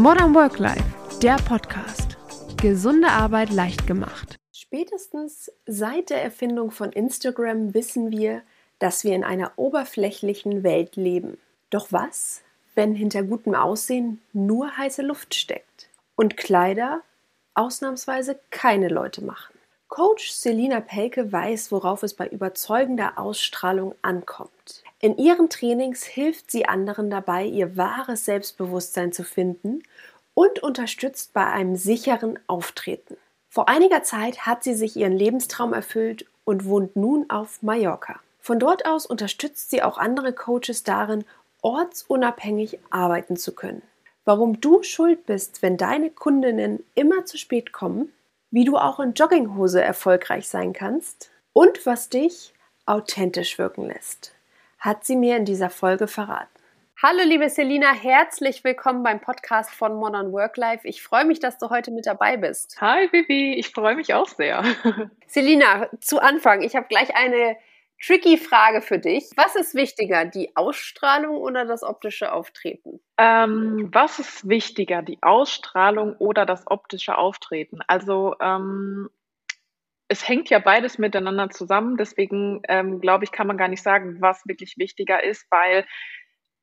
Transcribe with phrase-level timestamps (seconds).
[0.00, 0.82] Modern Work Life,
[1.20, 2.16] der Podcast.
[2.56, 4.38] Gesunde Arbeit leicht gemacht.
[4.50, 8.40] Spätestens seit der Erfindung von Instagram wissen wir,
[8.78, 11.36] dass wir in einer oberflächlichen Welt leben.
[11.68, 12.40] Doch was,
[12.74, 17.02] wenn hinter gutem Aussehen nur heiße Luft steckt und Kleider
[17.52, 19.52] ausnahmsweise keine Leute machen?
[19.88, 24.79] Coach Selina Pelke weiß, worauf es bei überzeugender Ausstrahlung ankommt.
[25.02, 29.82] In ihren Trainings hilft sie anderen dabei, ihr wahres Selbstbewusstsein zu finden
[30.34, 33.16] und unterstützt bei einem sicheren Auftreten.
[33.48, 38.20] Vor einiger Zeit hat sie sich ihren Lebenstraum erfüllt und wohnt nun auf Mallorca.
[38.40, 41.24] Von dort aus unterstützt sie auch andere Coaches darin,
[41.62, 43.82] ortsunabhängig arbeiten zu können.
[44.26, 48.12] Warum du schuld bist, wenn deine Kundinnen immer zu spät kommen,
[48.50, 52.52] wie du auch in Jogginghose erfolgreich sein kannst und was dich
[52.84, 54.34] authentisch wirken lässt
[54.80, 56.48] hat sie mir in dieser Folge verraten.
[57.02, 60.86] Hallo liebe Selina, herzlich willkommen beim Podcast von Modern Work Life.
[60.86, 62.78] Ich freue mich, dass du heute mit dabei bist.
[62.80, 64.62] Hi Vivi, ich freue mich auch sehr.
[65.26, 67.56] Selina, zu Anfang, ich habe gleich eine
[68.02, 69.30] tricky Frage für dich.
[69.36, 73.00] Was ist wichtiger, die Ausstrahlung oder das optische Auftreten?
[73.18, 77.80] Ähm, was ist wichtiger, die Ausstrahlung oder das optische Auftreten?
[77.86, 79.10] Also ähm,
[80.10, 81.96] es hängt ja beides miteinander zusammen.
[81.96, 85.86] Deswegen ähm, glaube ich, kann man gar nicht sagen, was wirklich wichtiger ist, weil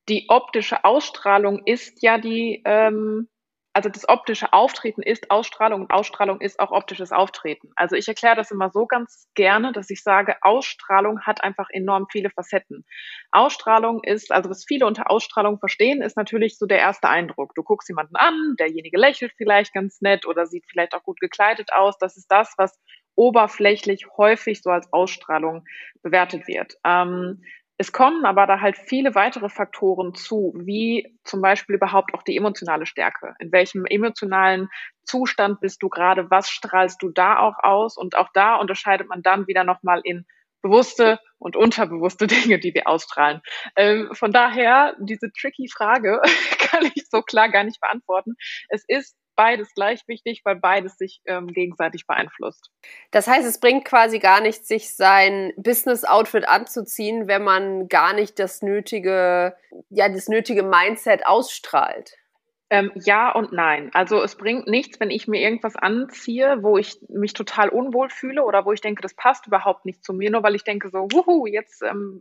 [0.09, 3.29] die optische Ausstrahlung ist ja die, ähm,
[3.71, 7.69] also das optische Auftreten ist Ausstrahlung und Ausstrahlung ist auch optisches Auftreten.
[7.77, 12.07] Also ich erkläre das immer so ganz gerne, dass ich sage, Ausstrahlung hat einfach enorm
[12.11, 12.83] viele Facetten.
[13.31, 17.55] Ausstrahlung ist, also was viele unter Ausstrahlung verstehen, ist natürlich so der erste Eindruck.
[17.55, 21.71] Du guckst jemanden an, derjenige lächelt vielleicht ganz nett oder sieht vielleicht auch gut gekleidet
[21.71, 21.97] aus.
[21.97, 22.77] Das ist das, was
[23.17, 25.65] oberflächlich häufig so als Ausstrahlung
[26.01, 26.77] bewertet wird.
[26.85, 27.41] Ähm,
[27.79, 32.35] es kommen aber da halt viele weitere Faktoren zu, wie zum Beispiel überhaupt auch die
[32.35, 33.35] emotionale Stärke.
[33.39, 34.69] In welchem emotionalen
[35.03, 36.31] Zustand bist du gerade?
[36.31, 37.97] Was strahlst du da auch aus?
[37.97, 40.25] Und auch da unterscheidet man dann wieder nochmal in
[40.63, 43.41] bewusste und unterbewusste Dinge, die wir ausstrahlen.
[43.75, 46.21] Ähm, von daher, diese tricky Frage
[46.59, 48.35] kann ich so klar gar nicht beantworten.
[48.69, 52.69] Es ist beides gleich wichtig, weil beides sich ähm, gegenseitig beeinflusst.
[53.11, 58.39] Das heißt, es bringt quasi gar nichts, sich sein Business-Outfit anzuziehen, wenn man gar nicht
[58.39, 59.55] das nötige,
[59.89, 62.17] ja, das nötige Mindset ausstrahlt.
[62.69, 63.91] Ähm, ja und nein.
[63.93, 68.43] Also es bringt nichts, wenn ich mir irgendwas anziehe, wo ich mich total unwohl fühle
[68.43, 71.07] oder wo ich denke, das passt überhaupt nicht zu mir, nur weil ich denke so,
[71.11, 72.19] wuhu, jetzt ähm,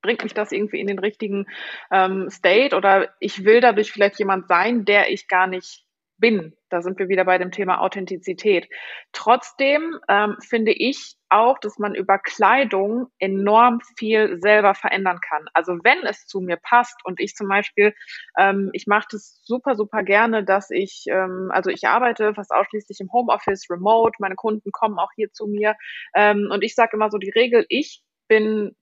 [0.00, 1.46] bringt mich das irgendwie in den richtigen
[1.90, 5.84] ähm, State oder ich will dadurch vielleicht jemand sein, der ich gar nicht
[6.22, 6.56] bin.
[6.70, 8.68] Da sind wir wieder bei dem Thema Authentizität.
[9.12, 15.46] Trotzdem ähm, finde ich auch, dass man über Kleidung enorm viel selber verändern kann.
[15.52, 17.92] Also wenn es zu mir passt und ich zum Beispiel,
[18.38, 23.00] ähm, ich mache das super, super gerne, dass ich, ähm, also ich arbeite fast ausschließlich
[23.00, 25.74] im Homeoffice, remote, meine Kunden kommen auch hier zu mir
[26.14, 28.76] ähm, und ich sage immer so die Regel, ich bin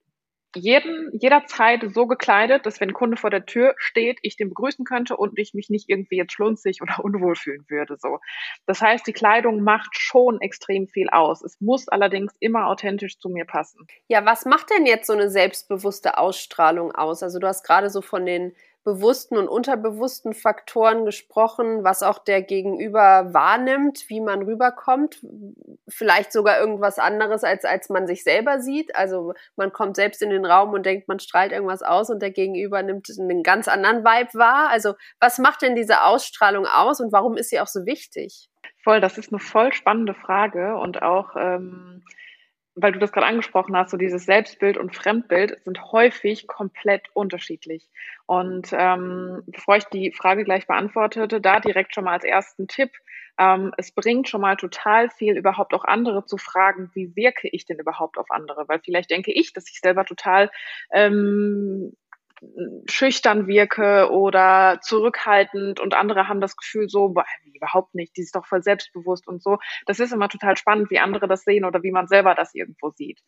[0.56, 4.84] jeden, jederzeit so gekleidet, dass wenn ein Kunde vor der Tür steht, ich den begrüßen
[4.84, 8.18] könnte und ich mich nicht irgendwie jetzt schlunzig oder unwohl fühlen würde, so.
[8.66, 11.42] Das heißt, die Kleidung macht schon extrem viel aus.
[11.42, 13.86] Es muss allerdings immer authentisch zu mir passen.
[14.08, 17.22] Ja, was macht denn jetzt so eine selbstbewusste Ausstrahlung aus?
[17.22, 18.54] Also du hast gerade so von den
[18.84, 25.20] bewussten und unterbewussten Faktoren gesprochen, was auch der Gegenüber wahrnimmt, wie man rüberkommt.
[25.88, 28.96] Vielleicht sogar irgendwas anderes, als, als man sich selber sieht.
[28.96, 32.30] Also man kommt selbst in den Raum und denkt, man strahlt irgendwas aus und der
[32.30, 34.70] Gegenüber nimmt einen ganz anderen Vibe wahr.
[34.70, 38.48] Also was macht denn diese Ausstrahlung aus und warum ist sie auch so wichtig?
[38.82, 42.02] Voll, das ist eine voll spannende Frage und auch ähm,
[42.82, 47.88] weil du das gerade angesprochen hast, so dieses Selbstbild und Fremdbild sind häufig komplett unterschiedlich.
[48.26, 52.90] Und ähm, bevor ich die Frage gleich beantwortete, da direkt schon mal als ersten Tipp,
[53.38, 57.64] ähm, es bringt schon mal total viel, überhaupt auch andere zu fragen, wie wirke ich
[57.64, 58.68] denn überhaupt auf andere?
[58.68, 60.50] Weil vielleicht denke ich, dass ich selber total
[60.92, 61.92] ähm,
[62.86, 68.34] schüchtern wirke oder zurückhaltend und andere haben das Gefühl so, boah, überhaupt nicht, die ist
[68.34, 69.58] doch voll selbstbewusst und so.
[69.86, 72.90] Das ist immer total spannend, wie andere das sehen oder wie man selber das irgendwo
[72.90, 73.20] sieht.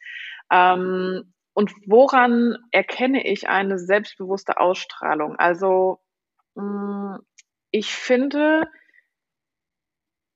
[0.50, 5.36] Ähm, und woran erkenne ich eine selbstbewusste Ausstrahlung?
[5.36, 5.98] Also
[6.54, 7.18] mh, mm,
[7.70, 8.68] ich finde,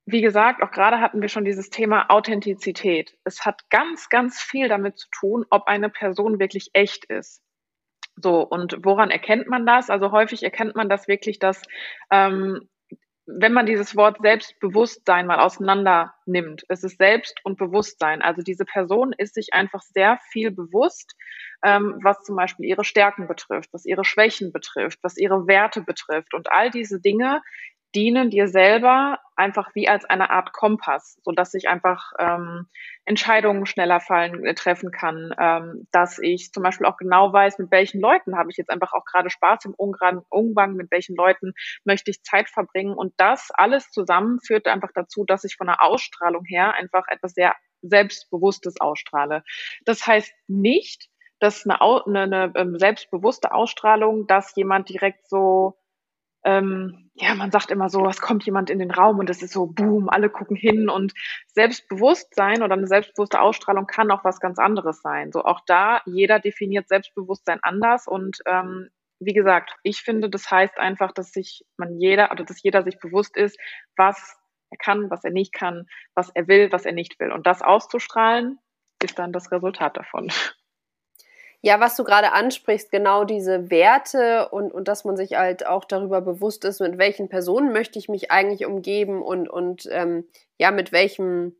[0.05, 3.15] wie gesagt, auch gerade hatten wir schon dieses Thema Authentizität.
[3.23, 7.43] Es hat ganz, ganz viel damit zu tun, ob eine Person wirklich echt ist.
[8.21, 9.89] So, und woran erkennt man das?
[9.89, 11.61] Also häufig erkennt man das wirklich, dass
[12.11, 12.67] ähm,
[13.27, 18.21] wenn man dieses Wort Selbstbewusstsein mal auseinander nimmt, es ist Selbst und Bewusstsein.
[18.21, 21.13] Also diese Person ist sich einfach sehr viel bewusst,
[21.63, 26.33] ähm, was zum Beispiel ihre Stärken betrifft, was ihre Schwächen betrifft, was ihre Werte betrifft.
[26.33, 27.41] Und all diese Dinge,
[27.95, 32.67] dienen dir selber einfach wie als eine Art Kompass, so dass ich einfach ähm,
[33.05, 37.71] Entscheidungen schneller fallen äh, treffen kann, ähm, dass ich zum Beispiel auch genau weiß, mit
[37.71, 41.53] welchen Leuten habe ich jetzt einfach auch gerade Spaß im Umgang, mit welchen Leuten
[41.85, 45.81] möchte ich Zeit verbringen und das alles zusammen führt einfach dazu, dass ich von der
[45.81, 49.43] Ausstrahlung her einfach etwas sehr Selbstbewusstes ausstrahle.
[49.85, 55.77] Das heißt nicht, dass eine, eine, eine ähm, selbstbewusste Ausstrahlung, dass jemand direkt so
[56.43, 59.53] ähm, ja, man sagt immer so, es kommt jemand in den Raum und es ist
[59.53, 61.13] so, boom, alle gucken hin und
[61.47, 65.31] Selbstbewusstsein oder eine selbstbewusste Ausstrahlung kann auch was ganz anderes sein.
[65.31, 68.89] So auch da, jeder definiert Selbstbewusstsein anders und ähm,
[69.19, 72.99] wie gesagt, ich finde, das heißt einfach, dass sich man jeder, oder dass jeder sich
[72.99, 73.59] bewusst ist,
[73.95, 74.37] was
[74.69, 77.31] er kann, was er nicht kann, was er will, was er nicht will.
[77.31, 78.59] Und das auszustrahlen,
[79.03, 80.31] ist dann das Resultat davon.
[81.61, 85.85] Ja, was du gerade ansprichst, genau diese Werte und, und dass man sich halt auch
[85.85, 90.27] darüber bewusst ist, mit welchen Personen möchte ich mich eigentlich umgeben und, und ähm,
[90.57, 91.55] ja, mit welchem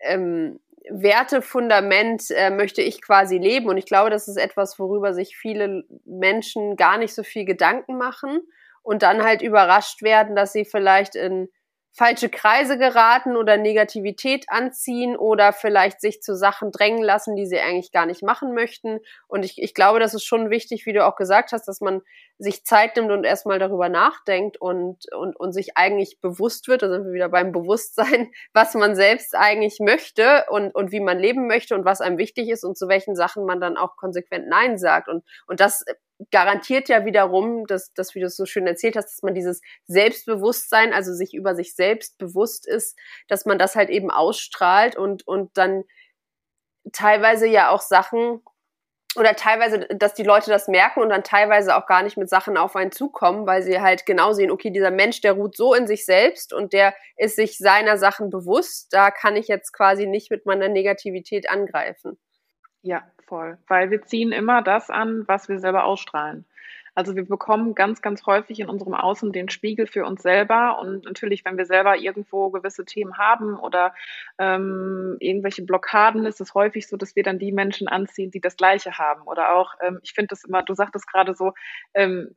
[0.00, 0.58] ähm,
[0.88, 3.68] Wertefundament äh, möchte ich quasi leben.
[3.68, 7.98] Und ich glaube, das ist etwas, worüber sich viele Menschen gar nicht so viel Gedanken
[7.98, 8.40] machen
[8.82, 11.48] und dann halt überrascht werden, dass sie vielleicht in
[11.92, 17.58] falsche Kreise geraten oder Negativität anziehen oder vielleicht sich zu Sachen drängen lassen, die sie
[17.58, 19.00] eigentlich gar nicht machen möchten.
[19.26, 22.02] Und ich, ich glaube, das ist schon wichtig, wie du auch gesagt hast, dass man
[22.38, 26.88] sich Zeit nimmt und erstmal darüber nachdenkt und, und, und sich eigentlich bewusst wird, da
[26.88, 31.46] sind wir wieder beim Bewusstsein, was man selbst eigentlich möchte und, und wie man leben
[31.46, 34.78] möchte und was einem wichtig ist und zu welchen Sachen man dann auch konsequent Nein
[34.78, 35.08] sagt.
[35.08, 35.84] Und, und das
[36.30, 39.60] garantiert ja wiederum, dass, dass, wie du es so schön erzählt hast, dass man dieses
[39.86, 45.26] Selbstbewusstsein, also sich über sich selbst bewusst ist, dass man das halt eben ausstrahlt und,
[45.26, 45.84] und dann
[46.92, 48.42] teilweise ja auch Sachen
[49.16, 52.56] oder teilweise, dass die Leute das merken und dann teilweise auch gar nicht mit Sachen
[52.56, 55.88] auf einen zukommen, weil sie halt genau sehen, okay, dieser Mensch, der ruht so in
[55.88, 60.30] sich selbst und der ist sich seiner Sachen bewusst, da kann ich jetzt quasi nicht
[60.30, 62.18] mit meiner Negativität angreifen.
[62.82, 63.58] Ja, voll.
[63.68, 66.46] Weil wir ziehen immer das an, was wir selber ausstrahlen.
[66.94, 70.78] Also wir bekommen ganz, ganz häufig in unserem Außen den Spiegel für uns selber.
[70.80, 73.94] Und natürlich, wenn wir selber irgendwo gewisse Themen haben oder
[74.38, 78.56] ähm, irgendwelche Blockaden, ist es häufig so, dass wir dann die Menschen anziehen, die das
[78.56, 79.22] Gleiche haben.
[79.22, 81.52] Oder auch, ähm, ich finde das immer, du sagtest gerade so,
[81.94, 82.34] ähm,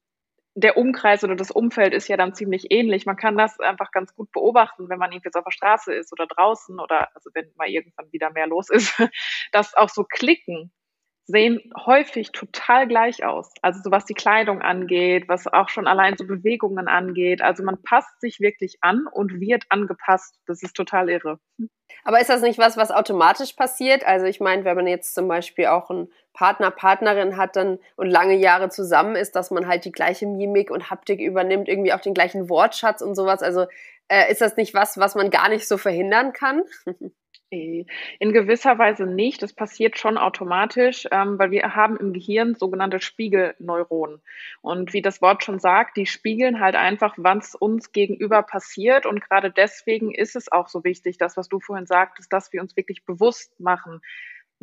[0.56, 3.06] der Umkreis oder das Umfeld ist ja dann ziemlich ähnlich.
[3.06, 6.12] Man kann das einfach ganz gut beobachten, wenn man irgendwie jetzt auf der Straße ist
[6.14, 8.94] oder draußen oder also wenn mal irgendwann wieder mehr los ist,
[9.52, 10.72] dass auch so Klicken
[11.26, 13.52] sehen häufig total gleich aus.
[13.62, 17.42] Also so was die Kleidung angeht, was auch schon allein so Bewegungen angeht.
[17.42, 20.40] Also man passt sich wirklich an und wird angepasst.
[20.46, 21.40] Das ist total irre.
[22.04, 24.06] Aber ist das nicht was, was automatisch passiert?
[24.06, 28.10] Also ich meine, wenn man jetzt zum Beispiel auch einen Partner, Partnerin hat dann und
[28.10, 32.02] lange Jahre zusammen ist, dass man halt die gleiche Mimik und Haptik übernimmt, irgendwie auch
[32.02, 33.42] den gleichen Wortschatz und sowas.
[33.42, 33.68] Also
[34.10, 36.64] äh, ist das nicht was, was man gar nicht so verhindern kann?
[38.20, 39.42] In gewisser Weise nicht.
[39.42, 44.22] Das passiert schon automatisch, ähm, weil wir haben im Gehirn sogenannte Spiegelneuronen.
[44.62, 49.06] Und wie das Wort schon sagt, die spiegeln halt einfach, was uns gegenüber passiert.
[49.06, 52.62] Und gerade deswegen ist es auch so wichtig, das, was du vorhin sagtest, dass wir
[52.62, 54.02] uns wirklich bewusst machen,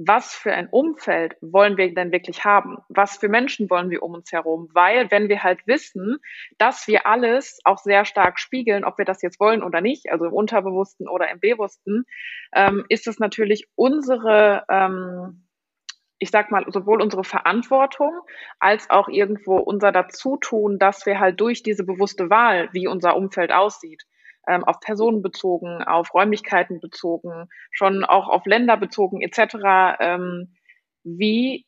[0.07, 2.79] was für ein Umfeld wollen wir denn wirklich haben?
[2.89, 4.71] Was für Menschen wollen wir um uns herum?
[4.73, 6.19] Weil wenn wir halt wissen,
[6.57, 10.25] dass wir alles auch sehr stark spiegeln, ob wir das jetzt wollen oder nicht, also
[10.25, 12.05] im Unterbewussten oder im Bewussten,
[12.55, 15.47] ähm, ist es natürlich unsere, ähm,
[16.19, 18.13] ich sag mal, sowohl unsere Verantwortung
[18.59, 23.53] als auch irgendwo unser Dazutun, dass wir halt durch diese bewusste Wahl, wie unser Umfeld
[23.53, 24.05] aussieht,
[24.49, 30.55] ähm, auf Personen bezogen, auf Räumlichkeiten bezogen, schon auch auf Länder bezogen etc., ähm,
[31.05, 31.67] wie,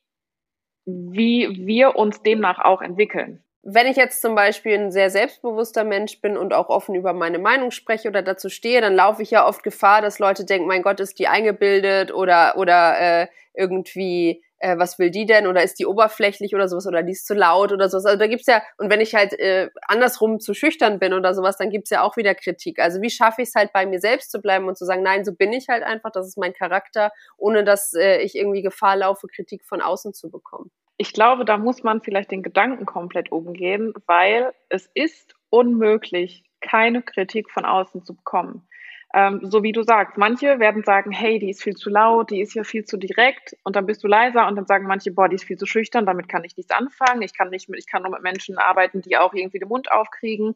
[0.85, 3.43] wie wir uns demnach auch entwickeln.
[3.64, 7.38] Wenn ich jetzt zum Beispiel ein sehr selbstbewusster Mensch bin und auch offen über meine
[7.38, 10.83] Meinung spreche oder dazu stehe, dann laufe ich ja oft Gefahr, dass Leute denken, mein
[10.83, 15.78] Gott, ist die eingebildet oder, oder äh, irgendwie äh, was will die denn oder ist
[15.78, 18.07] die oberflächlich oder sowas oder die ist zu laut oder sowas.
[18.07, 21.57] Also da gibt's ja, und wenn ich halt äh, andersrum zu schüchtern bin oder sowas,
[21.57, 22.78] dann gibt's ja auch wieder Kritik.
[22.78, 25.25] Also wie schaffe ich es halt bei mir selbst zu bleiben und zu sagen, nein,
[25.25, 28.97] so bin ich halt einfach, das ist mein Charakter, ohne dass äh, ich irgendwie Gefahr
[28.97, 30.71] laufe, Kritik von außen zu bekommen.
[30.97, 37.02] Ich glaube, da muss man vielleicht den Gedanken komplett umgehen, weil es ist unmöglich, keine
[37.02, 38.69] Kritik von außen zu bekommen.
[39.14, 42.40] Ähm, so wie du sagst, manche werden sagen, hey, die ist viel zu laut, die
[42.40, 45.28] ist ja viel zu direkt und dann bist du leiser und dann sagen manche, boah,
[45.28, 48.02] die ist viel zu schüchtern, damit kann ich nichts anfangen, ich kann nicht, ich kann
[48.02, 50.54] nur mit Menschen arbeiten, die auch irgendwie den Mund aufkriegen.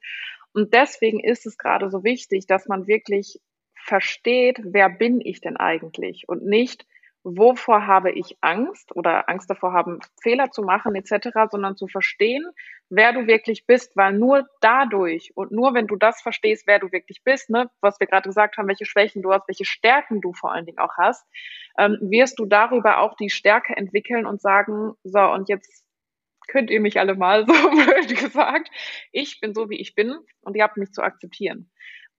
[0.54, 3.38] Und deswegen ist es gerade so wichtig, dass man wirklich
[3.74, 6.86] versteht, wer bin ich denn eigentlich und nicht,
[7.26, 12.48] wovor habe ich Angst oder Angst davor haben, Fehler zu machen etc., sondern zu verstehen,
[12.88, 16.92] wer du wirklich bist, weil nur dadurch und nur wenn du das verstehst, wer du
[16.92, 20.32] wirklich bist, ne, was wir gerade gesagt haben, welche Schwächen du hast, welche Stärken du
[20.34, 21.26] vor allen Dingen auch hast,
[21.78, 25.84] ähm, wirst du darüber auch die Stärke entwickeln und sagen, so und jetzt
[26.46, 28.70] könnt ihr mich alle mal so blöd gesagt,
[29.10, 31.70] ich bin so wie ich bin und ihr habt mich zu akzeptieren.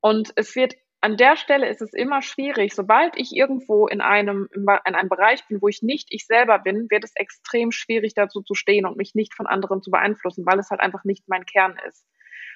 [0.02, 0.76] Und es wird
[1.08, 2.76] an der Stelle ist es immer schwierig.
[2.76, 6.88] Sobald ich irgendwo in einem, in einem Bereich bin, wo ich nicht ich selber bin,
[6.90, 10.60] wird es extrem schwierig dazu zu stehen und mich nicht von anderen zu beeinflussen, weil
[10.60, 12.06] es halt einfach nicht mein Kern ist.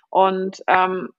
[0.09, 1.11] Und ähm,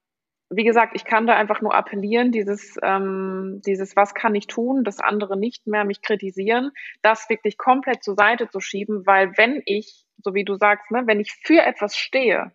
[0.51, 4.83] wie gesagt, ich kann da einfach nur appellieren, dieses, ähm, dieses, was kann ich tun,
[4.83, 6.69] dass andere nicht mehr mich kritisieren,
[7.01, 11.01] das wirklich komplett zur Seite zu schieben, weil wenn ich, so wie du sagst, ne,
[11.07, 12.51] wenn ich für etwas stehe,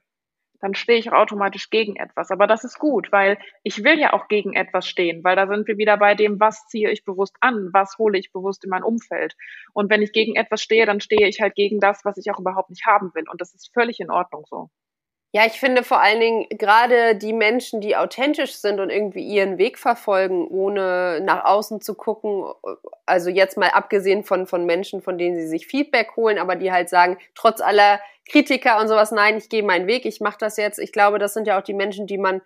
[0.60, 2.30] dann stehe ich auch automatisch gegen etwas.
[2.30, 5.66] Aber das ist gut, weil ich will ja auch gegen etwas stehen, weil da sind
[5.68, 8.82] wir wieder bei dem, was ziehe ich bewusst an, was hole ich bewusst in mein
[8.82, 9.36] Umfeld.
[9.72, 12.38] Und wenn ich gegen etwas stehe, dann stehe ich halt gegen das, was ich auch
[12.38, 13.24] überhaupt nicht haben will.
[13.30, 14.70] Und das ist völlig in Ordnung so.
[15.32, 19.58] Ja, ich finde vor allen Dingen gerade die Menschen, die authentisch sind und irgendwie ihren
[19.58, 22.46] Weg verfolgen, ohne nach außen zu gucken,
[23.04, 26.72] also jetzt mal abgesehen von, von Menschen, von denen sie sich Feedback holen, aber die
[26.72, 30.56] halt sagen, trotz aller Kritiker und sowas, nein, ich gehe meinen Weg, ich mache das
[30.56, 30.78] jetzt.
[30.78, 32.40] Ich glaube, das sind ja auch die Menschen, die man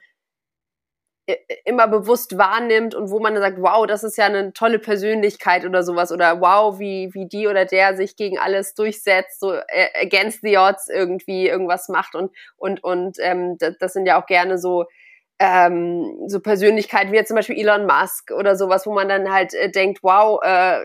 [1.64, 5.64] immer bewusst wahrnimmt und wo man dann sagt, wow, das ist ja eine tolle Persönlichkeit
[5.64, 9.88] oder sowas oder wow, wie, wie die oder der sich gegen alles durchsetzt, so äh,
[10.00, 14.58] against the odds irgendwie irgendwas macht und, und, und ähm, das, sind ja auch gerne
[14.58, 14.86] so
[15.38, 19.54] ähm, so Persönlichkeiten wie jetzt zum Beispiel Elon Musk oder sowas, wo man dann halt
[19.54, 20.84] äh, denkt, wow, äh,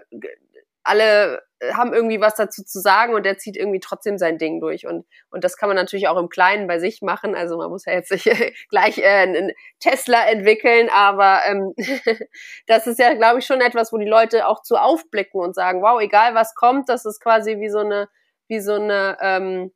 [0.88, 1.42] alle
[1.74, 4.86] haben irgendwie was dazu zu sagen und der zieht irgendwie trotzdem sein Ding durch.
[4.86, 7.36] Und, und das kann man natürlich auch im Kleinen bei sich machen.
[7.36, 8.26] Also man muss ja jetzt nicht
[8.70, 11.74] gleich äh, einen Tesla entwickeln, aber ähm,
[12.68, 15.82] das ist ja, glaube ich, schon etwas, wo die Leute auch zu aufblicken und sagen,
[15.82, 18.08] wow, egal was kommt, das ist quasi wie so eine,
[18.48, 19.72] wie so eine, ähm,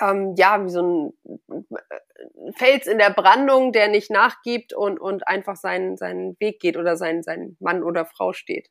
[0.00, 1.12] ähm, ja, wie so ein
[2.56, 6.96] Fels in der Brandung, der nicht nachgibt und, und einfach seinen, seinen Weg geht oder
[6.96, 8.68] sein, sein Mann oder Frau steht.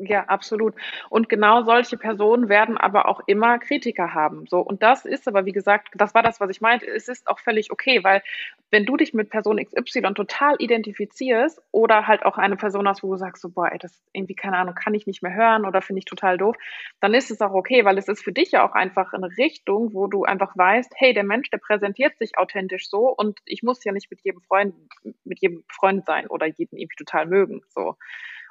[0.00, 0.74] Ja, absolut.
[1.10, 4.46] Und genau solche Personen werden aber auch immer Kritiker haben.
[4.46, 4.60] So.
[4.60, 6.86] Und das ist aber, wie gesagt, das war das, was ich meinte.
[6.86, 8.22] Es ist auch völlig okay, weil
[8.70, 13.10] wenn du dich mit Person XY total identifizierst oder halt auch eine Person hast, wo
[13.10, 15.82] du sagst, so, boah, ey, das irgendwie, keine Ahnung, kann ich nicht mehr hören oder
[15.82, 16.54] finde ich total doof,
[17.00, 19.94] dann ist es auch okay, weil es ist für dich ja auch einfach eine Richtung,
[19.94, 23.82] wo du einfach weißt, hey, der Mensch, der präsentiert sich authentisch so und ich muss
[23.84, 24.74] ja nicht mit jedem Freund,
[25.24, 27.62] mit jedem Freund sein oder jeden irgendwie total mögen.
[27.70, 27.96] So.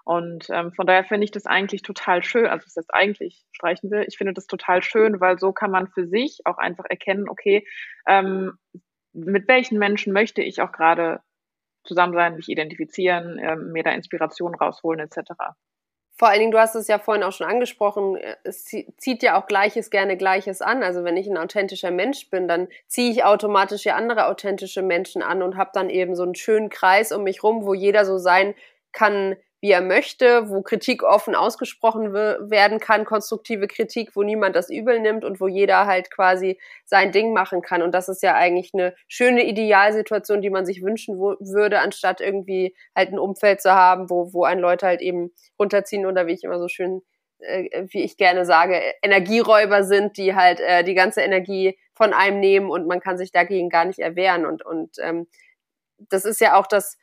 [0.08, 2.46] Und ähm, von daher finde ich das eigentlich total schön.
[2.46, 4.06] Also das heißt eigentlich streichen will.
[4.08, 7.68] Ich finde das total schön, weil so kann man für sich auch einfach erkennen, okay,
[8.08, 8.58] ähm,
[9.12, 11.20] mit welchen Menschen möchte ich auch gerade
[11.84, 15.34] zusammen sein, mich identifizieren, ähm, mir da Inspiration rausholen etc.
[16.16, 19.46] Vor allen Dingen, du hast es ja vorhin auch schon angesprochen, es zieht ja auch
[19.46, 20.84] Gleiches gerne Gleiches an.
[20.84, 25.22] Also wenn ich ein authentischer Mensch bin, dann ziehe ich automatisch ja andere authentische Menschen
[25.22, 28.18] an und habe dann eben so einen schönen Kreis um mich rum, wo jeder so
[28.18, 28.56] sein
[28.94, 34.70] kann, wie er möchte, wo Kritik offen ausgesprochen werden kann, konstruktive Kritik, wo niemand das
[34.70, 37.82] übel nimmt und wo jeder halt quasi sein Ding machen kann.
[37.82, 42.76] Und das ist ja eigentlich eine schöne Idealsituation, die man sich wünschen würde, anstatt irgendwie
[42.96, 46.44] halt ein Umfeld zu haben, wo, wo ein Leute halt eben runterziehen oder wie ich
[46.44, 47.02] immer so schön,
[47.40, 52.40] äh, wie ich gerne sage, Energieräuber sind, die halt äh, die ganze Energie von einem
[52.40, 54.46] nehmen und man kann sich dagegen gar nicht erwehren.
[54.46, 55.28] Und, und ähm,
[55.98, 57.00] das ist ja auch das,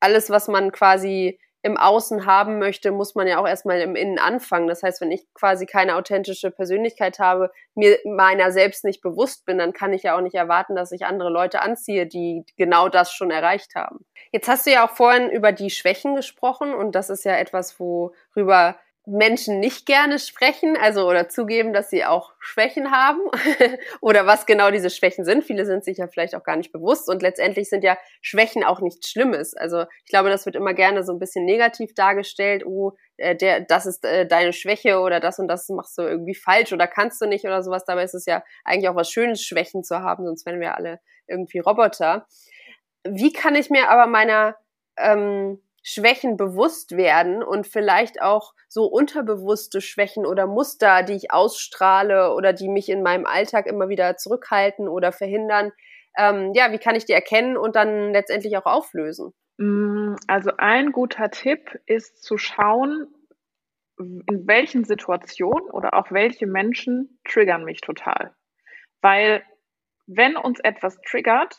[0.00, 4.18] alles, was man quasi im Außen haben möchte, muss man ja auch erstmal im Innen
[4.18, 4.66] anfangen.
[4.66, 9.58] Das heißt, wenn ich quasi keine authentische Persönlichkeit habe, mir meiner selbst nicht bewusst bin,
[9.58, 13.12] dann kann ich ja auch nicht erwarten, dass ich andere Leute anziehe, die genau das
[13.12, 14.04] schon erreicht haben.
[14.32, 17.78] Jetzt hast du ja auch vorhin über die Schwächen gesprochen und das ist ja etwas,
[17.78, 23.20] worüber Menschen nicht gerne sprechen, also oder zugeben, dass sie auch Schwächen haben
[24.00, 25.44] oder was genau diese Schwächen sind.
[25.44, 28.80] Viele sind sich ja vielleicht auch gar nicht bewusst und letztendlich sind ja Schwächen auch
[28.80, 29.54] nichts Schlimmes.
[29.54, 32.64] Also ich glaube, das wird immer gerne so ein bisschen negativ dargestellt.
[32.64, 36.36] Oh, äh, der, das ist äh, deine Schwäche oder das und das machst du irgendwie
[36.36, 37.84] falsch oder kannst du nicht oder sowas.
[37.84, 41.00] Dabei ist es ja eigentlich auch was Schönes, Schwächen zu haben, sonst wären wir alle
[41.26, 42.26] irgendwie Roboter.
[43.04, 44.54] Wie kann ich mir aber meiner
[44.96, 52.34] ähm, Schwächen bewusst werden und vielleicht auch so unterbewusste Schwächen oder Muster, die ich ausstrahle
[52.34, 55.72] oder die mich in meinem Alltag immer wieder zurückhalten oder verhindern.
[56.16, 59.32] Ähm, ja, wie kann ich die erkennen und dann letztendlich auch auflösen?
[59.58, 63.08] Mm, also ein guter Tipp ist zu schauen,
[63.98, 68.34] in welchen Situationen oder auch welche Menschen triggern mich total.
[69.00, 69.42] Weil
[70.06, 71.58] wenn uns etwas triggert,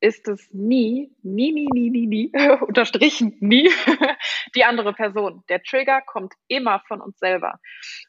[0.00, 2.32] ist es nie, nie, nie, nie, nie, nie,
[2.66, 3.68] unterstrichen nie,
[4.54, 5.42] die andere Person.
[5.48, 7.58] Der Trigger kommt immer von uns selber.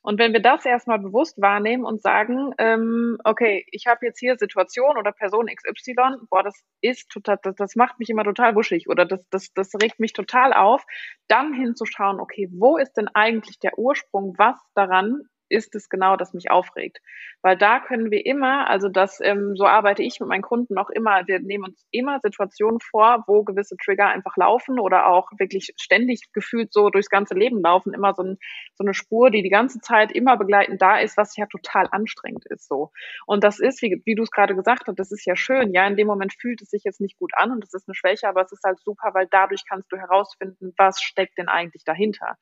[0.01, 4.37] Und wenn wir das erstmal bewusst wahrnehmen und sagen, ähm, okay, ich habe jetzt hier
[4.37, 8.87] Situation oder Person XY, boah, das ist total, das, das macht mich immer total wuschig
[8.87, 10.83] oder das, das, das regt mich total auf,
[11.27, 16.33] dann hinzuschauen, okay, wo ist denn eigentlich der Ursprung, was daran ist es genau, das
[16.33, 16.99] mich aufregt.
[17.41, 20.89] Weil da können wir immer, also das, ähm, so arbeite ich mit meinen Kunden auch
[20.89, 25.73] immer, wir nehmen uns immer Situationen vor, wo gewisse Trigger einfach laufen oder auch wirklich
[25.77, 28.37] ständig gefühlt so durchs ganze Leben laufen, immer so, ein,
[28.75, 32.45] so eine Spur, die die ganze Zeit immer begleitend da ist, was ja total anstrengend
[32.47, 32.91] ist so.
[33.25, 35.73] Und das ist, wie, wie du es gerade gesagt hast, das ist ja schön.
[35.73, 37.95] Ja, in dem Moment fühlt es sich jetzt nicht gut an und es ist eine
[37.95, 41.83] Schwäche, aber es ist halt super, weil dadurch kannst du herausfinden, was steckt denn eigentlich
[41.83, 42.37] dahinter.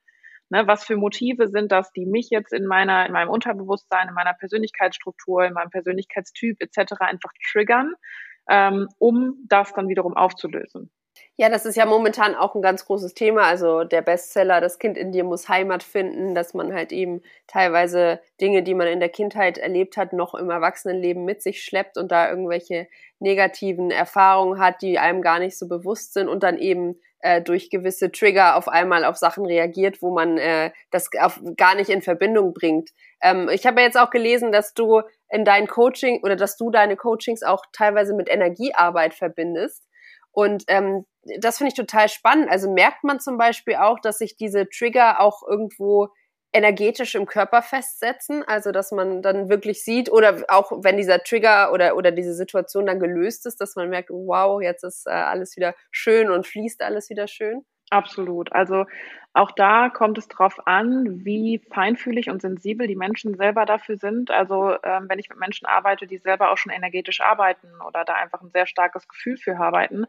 [0.49, 4.13] Ne, was für Motive sind das, die mich jetzt in meiner, in meinem Unterbewusstsein, in
[4.13, 6.93] meiner Persönlichkeitsstruktur, in meinem Persönlichkeitstyp etc.
[6.99, 7.93] einfach triggern,
[8.49, 10.89] ähm, um das dann wiederum aufzulösen.
[11.35, 13.43] Ja, das ist ja momentan auch ein ganz großes Thema.
[13.43, 18.19] Also der Bestseller, das Kind in dir muss Heimat finden, dass man halt eben teilweise
[18.41, 22.11] Dinge, die man in der Kindheit erlebt hat, noch im Erwachsenenleben mit sich schleppt und
[22.11, 22.87] da irgendwelche
[23.19, 27.69] negativen Erfahrungen hat, die einem gar nicht so bewusst sind und dann eben äh, durch
[27.69, 32.01] gewisse Trigger auf einmal auf Sachen reagiert, wo man äh, das auf, gar nicht in
[32.01, 32.91] Verbindung bringt.
[33.21, 36.69] Ähm, ich habe ja jetzt auch gelesen, dass du in dein Coaching oder dass du
[36.69, 39.87] deine Coachings auch teilweise mit Energiearbeit verbindest.
[40.31, 41.05] Und ähm,
[41.39, 42.49] das finde ich total spannend.
[42.49, 46.09] Also merkt man zum Beispiel auch, dass sich diese Trigger auch irgendwo
[46.53, 51.71] energetisch im Körper festsetzen, also dass man dann wirklich sieht oder auch wenn dieser Trigger
[51.73, 55.55] oder oder diese Situation dann gelöst ist, dass man merkt, wow, jetzt ist äh, alles
[55.57, 57.63] wieder schön und fließt alles wieder schön.
[57.89, 58.51] Absolut.
[58.51, 58.85] Also
[59.33, 64.29] auch da kommt es darauf an, wie feinfühlig und sensibel die Menschen selber dafür sind.
[64.31, 68.15] Also ähm, wenn ich mit Menschen arbeite, die selber auch schon energetisch arbeiten oder da
[68.15, 70.05] einfach ein sehr starkes Gefühl für arbeiten,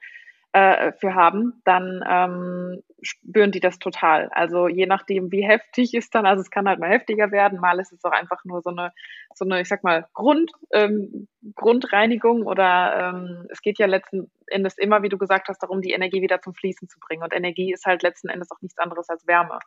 [0.53, 4.29] äh, für haben, dann ähm, spüren die das total.
[4.33, 7.79] Also je nachdem, wie heftig ist dann, also es kann halt mal heftiger werden, mal
[7.79, 8.93] ist es auch einfach nur so eine,
[9.35, 14.79] so eine, ich sag mal, Grund, ähm, Grundreinigung oder ähm, es geht ja letzten Endes
[14.79, 17.23] immer, wie du gesagt hast, darum, die Energie wieder zum Fließen zu bringen.
[17.23, 19.59] Und Energie ist halt letzten Endes auch nichts anderes als Wärme.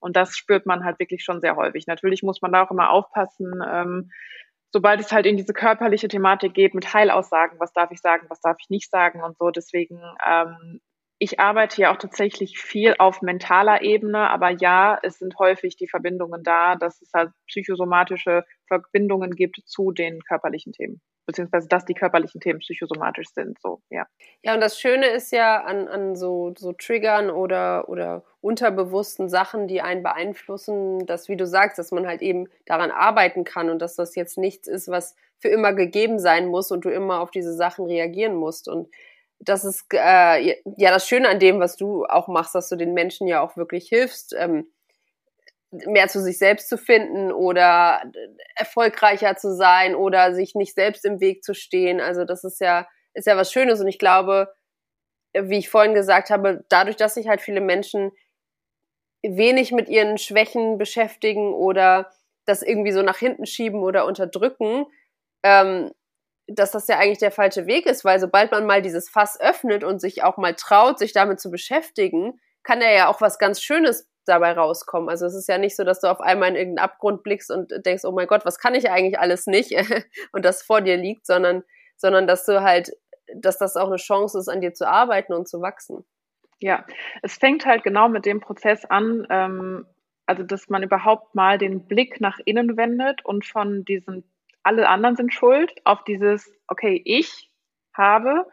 [0.00, 1.86] Und das spürt man halt wirklich schon sehr häufig.
[1.86, 4.10] Natürlich muss man da auch immer aufpassen, ähm,
[4.72, 8.40] sobald es halt in diese körperliche Thematik geht mit Heilaussagen, was darf ich sagen, was
[8.40, 9.50] darf ich nicht sagen und so.
[9.50, 10.80] Deswegen, ähm,
[11.18, 15.88] ich arbeite ja auch tatsächlich viel auf mentaler Ebene, aber ja, es sind häufig die
[15.88, 21.94] Verbindungen da, dass es halt psychosomatische Verbindungen gibt zu den körperlichen Themen beziehungsweise dass die
[21.94, 23.60] körperlichen Themen psychosomatisch sind.
[23.60, 24.06] So, ja.
[24.42, 29.66] Ja, und das Schöne ist ja an, an so, so Triggern oder, oder unterbewussten Sachen,
[29.66, 33.80] die einen beeinflussen, dass, wie du sagst, dass man halt eben daran arbeiten kann und
[33.82, 37.30] dass das jetzt nichts ist, was für immer gegeben sein muss und du immer auf
[37.30, 38.68] diese Sachen reagieren musst.
[38.68, 38.88] Und
[39.38, 42.94] das ist äh, ja das Schöne an dem, was du auch machst, dass du den
[42.94, 44.34] Menschen ja auch wirklich hilfst.
[44.38, 44.66] Ähm,
[45.70, 48.02] mehr zu sich selbst zu finden oder
[48.54, 52.00] erfolgreicher zu sein oder sich nicht selbst im Weg zu stehen.
[52.00, 54.52] Also das ist ja, ist ja was Schönes und ich glaube,
[55.34, 58.12] wie ich vorhin gesagt habe, dadurch, dass sich halt viele Menschen
[59.22, 62.10] wenig mit ihren Schwächen beschäftigen oder
[62.46, 64.86] das irgendwie so nach hinten schieben oder unterdrücken,
[65.42, 65.92] ähm,
[66.46, 69.82] dass das ja eigentlich der falsche Weg ist, weil sobald man mal dieses Fass öffnet
[69.82, 73.60] und sich auch mal traut, sich damit zu beschäftigen, kann er ja auch was ganz
[73.60, 75.08] Schönes dabei rauskommen.
[75.08, 77.72] Also es ist ja nicht so, dass du auf einmal in irgendeinen Abgrund blickst und
[77.84, 79.72] denkst, oh mein Gott, was kann ich eigentlich alles nicht
[80.32, 81.62] und das vor dir liegt, sondern,
[81.96, 82.92] sondern dass du halt,
[83.34, 86.04] dass das auch eine Chance ist, an dir zu arbeiten und zu wachsen.
[86.58, 86.86] Ja,
[87.22, 89.86] es fängt halt genau mit dem Prozess an, ähm,
[90.26, 94.24] also dass man überhaupt mal den Blick nach innen wendet und von diesen,
[94.62, 97.50] alle anderen sind schuld, auf dieses, okay, ich
[97.94, 98.46] habe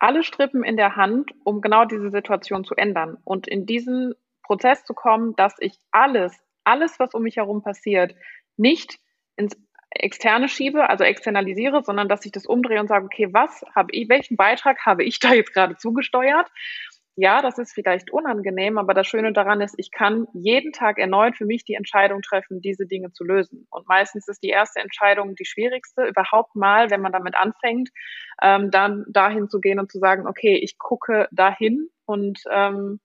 [0.00, 3.18] alle Strippen in der Hand, um genau diese Situation zu ändern.
[3.24, 4.14] Und in diesen
[4.50, 8.16] Prozess zu kommen, dass ich alles, alles, was um mich herum passiert,
[8.56, 8.98] nicht
[9.36, 9.56] ins
[9.90, 14.08] Externe schiebe, also externalisiere, sondern dass ich das umdrehe und sage, okay, was habe ich,
[14.08, 16.50] welchen Beitrag habe ich da jetzt gerade zugesteuert?
[17.14, 21.36] Ja, das ist vielleicht unangenehm, aber das Schöne daran ist, ich kann jeden Tag erneut
[21.36, 23.68] für mich die Entscheidung treffen, diese Dinge zu lösen.
[23.70, 27.90] Und meistens ist die erste Entscheidung die schwierigste, überhaupt mal, wenn man damit anfängt,
[28.42, 32.98] ähm, dann dahin zu gehen und zu sagen, okay, ich gucke dahin und ähm,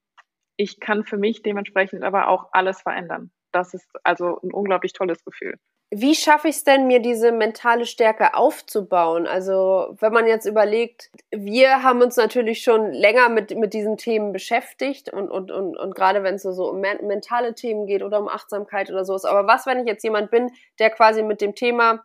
[0.58, 3.32] ich kann für mich dementsprechend aber auch alles verändern.
[3.52, 5.58] Das ist also ein unglaublich tolles Gefühl.
[5.92, 9.28] Wie schaffe ich es denn, mir diese mentale Stärke aufzubauen?
[9.28, 14.34] Also, wenn man jetzt überlegt, wir haben uns natürlich schon länger mit, mit diesen Themen
[14.34, 18.20] beschäftigt und, und, und, und gerade wenn es so, so um mentale Themen geht oder
[18.20, 19.26] um Achtsamkeit oder sowas.
[19.26, 22.04] Aber was, wenn ich jetzt jemand bin, der quasi mit dem Thema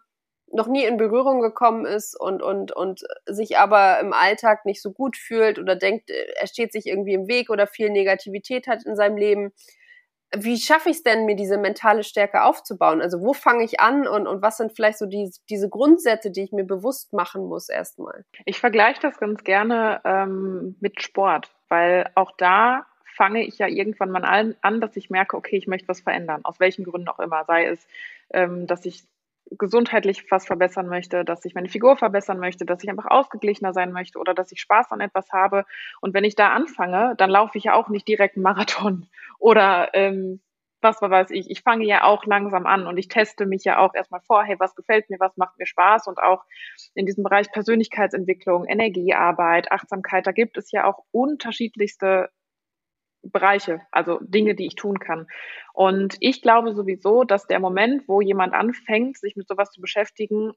[0.52, 4.92] noch nie in Berührung gekommen ist und, und, und sich aber im Alltag nicht so
[4.92, 8.96] gut fühlt oder denkt, er steht sich irgendwie im Weg oder viel Negativität hat in
[8.96, 9.52] seinem Leben.
[10.36, 13.00] Wie schaffe ich es denn, mir diese mentale Stärke aufzubauen?
[13.00, 16.42] Also wo fange ich an und, und was sind vielleicht so die, diese Grundsätze, die
[16.42, 18.24] ich mir bewusst machen muss erstmal?
[18.44, 22.86] Ich vergleiche das ganz gerne ähm, mit Sport, weil auch da
[23.16, 24.24] fange ich ja irgendwann mal
[24.62, 27.44] an, dass ich merke, okay, ich möchte was verändern, aus welchen Gründen auch immer.
[27.44, 27.86] Sei es,
[28.32, 29.02] ähm, dass ich
[29.58, 33.92] gesundheitlich was verbessern möchte, dass ich meine Figur verbessern möchte, dass ich einfach ausgeglichener sein
[33.92, 35.64] möchte oder dass ich Spaß an etwas habe.
[36.00, 39.08] Und wenn ich da anfange, dann laufe ich ja auch nicht direkt einen Marathon
[39.38, 40.40] oder ähm,
[40.82, 41.50] was weiß ich.
[41.50, 44.56] Ich fange ja auch langsam an und ich teste mich ja auch erstmal vor, hey,
[44.58, 46.44] was gefällt mir, was macht mir Spaß und auch
[46.94, 52.30] in diesem Bereich Persönlichkeitsentwicklung, Energiearbeit, Achtsamkeit, da gibt es ja auch unterschiedlichste
[53.22, 55.26] Bereiche, also Dinge, die ich tun kann.
[55.72, 60.52] Und ich glaube sowieso, dass der Moment, wo jemand anfängt, sich mit sowas zu beschäftigen,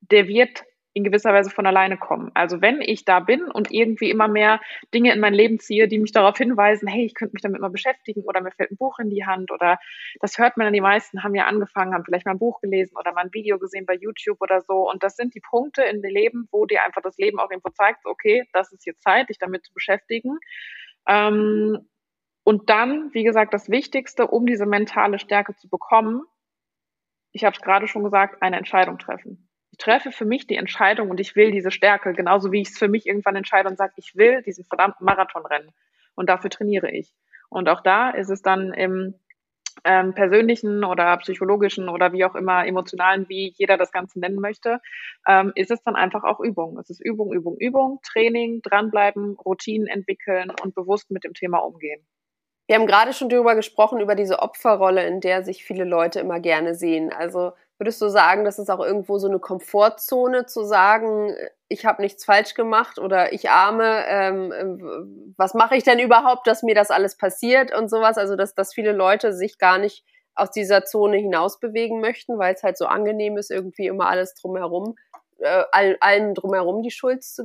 [0.00, 0.64] der wird
[0.94, 2.30] in gewisser Weise von alleine kommen.
[2.34, 4.60] Also wenn ich da bin und irgendwie immer mehr
[4.94, 7.68] Dinge in mein Leben ziehe, die mich darauf hinweisen, hey, ich könnte mich damit mal
[7.68, 9.78] beschäftigen oder mir fällt ein Buch in die Hand oder
[10.20, 13.12] das hört man, die meisten haben ja angefangen, haben vielleicht mal ein Buch gelesen oder
[13.12, 16.12] mal ein Video gesehen bei YouTube oder so und das sind die Punkte in dem
[16.12, 19.38] Leben, wo dir einfach das Leben auch irgendwo zeigt, okay, das ist jetzt Zeit, dich
[19.38, 20.38] damit zu beschäftigen.
[21.08, 21.88] Ähm,
[22.44, 26.22] und dann, wie gesagt, das Wichtigste, um diese mentale Stärke zu bekommen,
[27.32, 29.48] ich habe es gerade schon gesagt, eine Entscheidung treffen.
[29.72, 32.78] Ich treffe für mich die Entscheidung und ich will diese Stärke, genauso wie ich es
[32.78, 35.72] für mich irgendwann entscheide und sage, ich will diesen verdammten Marathon rennen.
[36.14, 37.12] Und dafür trainiere ich.
[37.48, 39.14] Und auch da ist es dann im
[39.84, 44.80] ähm, persönlichen oder psychologischen oder wie auch immer emotionalen, wie jeder das Ganze nennen möchte,
[45.26, 46.78] ähm, ist es dann einfach auch Übung.
[46.78, 52.06] Es ist Übung, Übung, Übung, Training, dranbleiben, Routinen entwickeln und bewusst mit dem Thema umgehen.
[52.66, 56.40] Wir haben gerade schon darüber gesprochen, über diese Opferrolle, in der sich viele Leute immer
[56.40, 57.12] gerne sehen.
[57.12, 61.34] Also würdest du sagen, das ist auch irgendwo so eine Komfortzone zu sagen,
[61.68, 66.62] ich habe nichts falsch gemacht oder ich arme, ähm, was mache ich denn überhaupt, dass
[66.62, 68.16] mir das alles passiert und sowas?
[68.16, 72.54] Also dass, dass viele Leute sich gar nicht aus dieser Zone hinaus bewegen möchten, weil
[72.54, 74.96] es halt so angenehm ist, irgendwie immer alles drumherum,
[75.38, 75.64] äh,
[76.00, 77.44] allen drumherum die Schuld zu,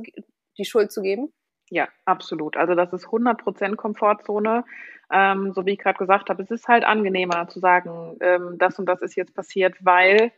[0.58, 1.32] die Schuld zu geben?
[1.70, 2.56] Ja, absolut.
[2.56, 4.64] Also das ist 100% Komfortzone.
[5.12, 8.78] Ähm, so wie ich gerade gesagt habe, es ist halt angenehmer zu sagen, ähm, das
[8.78, 10.32] und das ist jetzt passiert, weil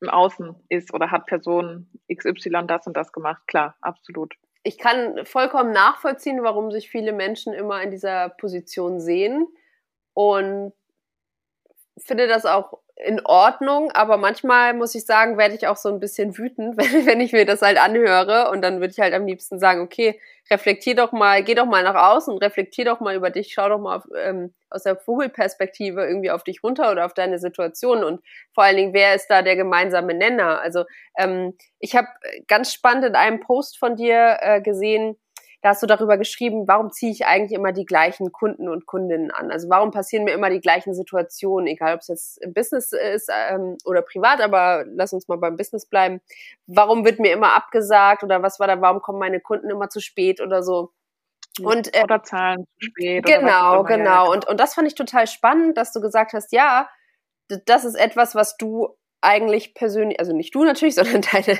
[0.00, 3.42] im Außen ist oder hat Person XY das und das gemacht.
[3.46, 4.34] Klar, absolut.
[4.64, 9.48] Ich kann vollkommen nachvollziehen, warum sich viele Menschen immer in dieser Position sehen
[10.14, 10.72] und
[11.98, 16.00] finde das auch in Ordnung, aber manchmal muss ich sagen, werde ich auch so ein
[16.00, 18.50] bisschen wütend, wenn, wenn ich mir das halt anhöre.
[18.50, 21.82] Und dann würde ich halt am liebsten sagen, okay, reflektier doch mal, geh doch mal
[21.82, 26.04] nach außen, reflektier doch mal über dich, schau doch mal auf, ähm, aus der Vogelperspektive
[26.04, 28.04] irgendwie auf dich runter oder auf deine Situation.
[28.04, 28.22] Und
[28.54, 30.60] vor allen Dingen, wer ist da der gemeinsame Nenner?
[30.60, 30.84] Also
[31.16, 32.08] ähm, ich habe
[32.48, 35.16] ganz spannend in einem Post von dir äh, gesehen,
[35.62, 39.30] da hast du darüber geschrieben, warum ziehe ich eigentlich immer die gleichen Kunden und Kundinnen
[39.30, 39.52] an?
[39.52, 43.30] Also warum passieren mir immer die gleichen Situationen, egal ob es jetzt im Business ist
[43.32, 46.20] ähm, oder privat, aber lass uns mal beim Business bleiben.
[46.66, 50.00] Warum wird mir immer abgesagt oder was war da, warum kommen meine Kunden immer zu
[50.00, 50.90] spät oder so?
[51.62, 53.24] Und, äh, oder zahlen zu spät.
[53.24, 54.32] Genau, genau.
[54.32, 56.88] Und, und das fand ich total spannend, dass du gesagt hast, ja,
[57.66, 61.58] das ist etwas, was du eigentlich persönlich, also nicht du natürlich, sondern deine,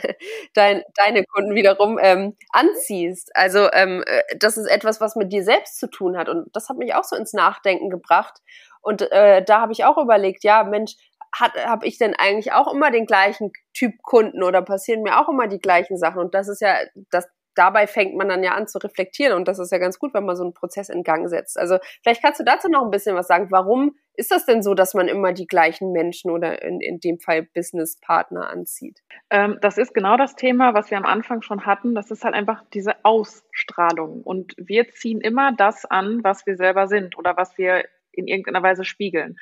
[0.55, 3.31] dein, deine Kunden wiederum ähm, anziehst.
[3.35, 6.29] Also ähm, äh, das ist etwas, was mit dir selbst zu tun hat.
[6.29, 8.41] Und das hat mich auch so ins Nachdenken gebracht.
[8.83, 10.97] Und äh, da habe ich auch überlegt, ja, Mensch,
[11.35, 15.47] habe ich denn eigentlich auch immer den gleichen Typ Kunden oder passieren mir auch immer
[15.47, 16.19] die gleichen Sachen?
[16.21, 16.77] Und das ist ja,
[17.11, 20.15] das, dabei fängt man dann ja an zu reflektieren und das ist ja ganz gut,
[20.15, 21.59] wenn man so einen Prozess in Gang setzt.
[21.59, 23.49] Also vielleicht kannst du dazu noch ein bisschen was sagen.
[23.51, 27.19] Warum ist das denn so, dass man immer die gleichen Menschen oder in, in dem
[27.19, 29.01] Fall Businesspartner anzieht?
[29.31, 31.95] Ähm, das ist genau das Thema, was wir am Anfang schon hatten.
[31.95, 34.23] Das ist halt einfach diese Ausstrahlung.
[34.23, 38.63] Und wir ziehen immer das an, was wir selber sind oder was wir in irgendeiner
[38.63, 39.37] Weise spiegeln.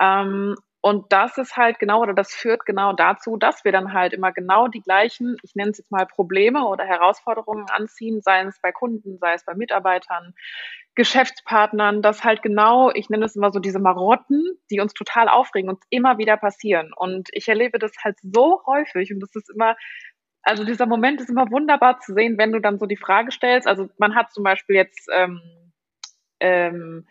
[0.00, 4.12] Ähm, und das ist halt genau, oder das führt genau dazu, dass wir dann halt
[4.12, 8.60] immer genau die gleichen, ich nenne es jetzt mal Probleme oder Herausforderungen anziehen, sei es
[8.60, 10.34] bei Kunden, sei es bei Mitarbeitern,
[10.96, 14.42] Geschäftspartnern, dass halt genau, ich nenne es immer so diese Marotten,
[14.72, 16.92] die uns total aufregen und immer wieder passieren.
[16.96, 19.76] Und ich erlebe das halt so häufig und das ist immer,
[20.42, 23.68] also dieser Moment ist immer wunderbar zu sehen, wenn du dann so die Frage stellst.
[23.68, 25.40] Also man hat zum Beispiel jetzt ähm,
[26.40, 27.06] ähm,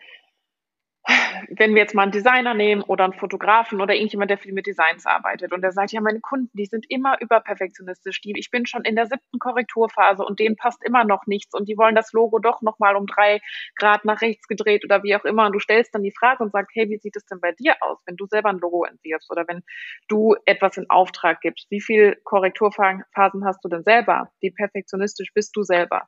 [1.48, 4.66] wenn wir jetzt mal einen Designer nehmen oder einen Fotografen oder irgendjemand, der viel mit
[4.66, 8.66] Designs arbeitet und der sagt, ja, meine Kunden, die sind immer überperfektionistisch, die, ich bin
[8.66, 12.12] schon in der siebten Korrekturphase und denen passt immer noch nichts und die wollen das
[12.12, 13.40] Logo doch nochmal um drei
[13.76, 16.52] Grad nach rechts gedreht oder wie auch immer und du stellst dann die Frage und
[16.52, 19.30] sagst, hey, wie sieht es denn bei dir aus, wenn du selber ein Logo entwirfst
[19.30, 19.62] oder wenn
[20.08, 25.56] du etwas in Auftrag gibst, wie viel Korrekturphasen hast du denn selber, wie perfektionistisch bist
[25.56, 26.02] du selber?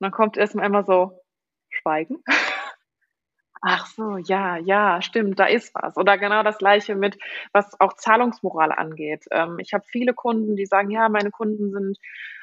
[0.00, 1.20] Und dann kommt erstmal immer so
[1.70, 2.22] Schweigen.
[3.64, 5.96] Ach so, ja, ja, stimmt, da ist was.
[5.96, 7.16] Oder genau das Gleiche mit,
[7.52, 9.24] was auch Zahlungsmoral angeht.
[9.30, 11.96] Ähm, ich habe viele Kunden, die sagen, ja, meine Kunden sind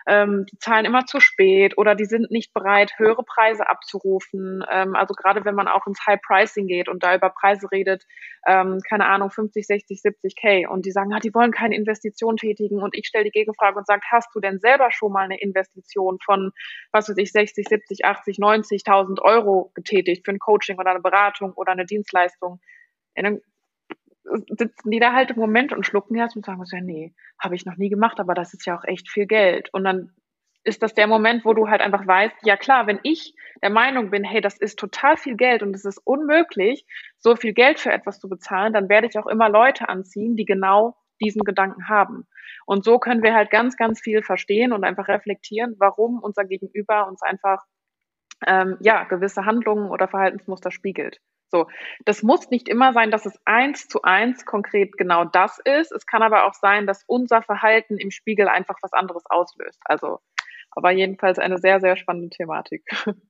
[0.10, 4.64] ähm, die zahlen immer zu spät oder die sind nicht bereit, höhere Preise abzurufen.
[4.70, 8.06] Ähm, also gerade wenn man auch ins High Pricing geht und da über Preise redet,
[8.48, 12.38] ähm, keine Ahnung, 50, 60, 70 K und die sagen, ah, die wollen keine Investition
[12.38, 15.40] tätigen und ich stelle die Gegenfrage und sage, hast du denn selber schon mal eine
[15.40, 16.52] Investition von,
[16.92, 21.54] was weiß ich, 60, 70, 80, 90.000 Euro getätigt für ein Coaching oder eine Beratung
[21.54, 22.60] oder eine Dienstleistung?
[24.24, 27.56] Sitzen die da halt im Moment und schlucken erst und sagen so, ja, nee, habe
[27.56, 29.70] ich noch nie gemacht, aber das ist ja auch echt viel Geld.
[29.74, 30.12] Und dann
[30.64, 34.12] ist das der Moment, wo du halt einfach weißt, ja klar, wenn ich der Meinung
[34.12, 36.86] bin, hey, das ist total viel Geld und es ist unmöglich,
[37.18, 40.46] so viel Geld für etwas zu bezahlen, dann werde ich auch immer Leute anziehen, die
[40.46, 42.28] genau diesen Gedanken haben.
[42.66, 47.08] Und so können wir halt ganz, ganz viel verstehen und einfach reflektieren, warum unser Gegenüber
[47.08, 47.64] uns einfach
[48.46, 51.20] ähm, ja gewisse Handlungen oder Verhaltensmuster spiegelt.
[51.50, 51.68] So,
[52.06, 55.92] das muss nicht immer sein, dass es eins zu eins konkret genau das ist.
[55.92, 59.80] Es kann aber auch sein, dass unser Verhalten im Spiegel einfach was anderes auslöst.
[59.86, 60.20] Also,
[60.72, 62.84] aber jedenfalls eine sehr, sehr spannende Thematik.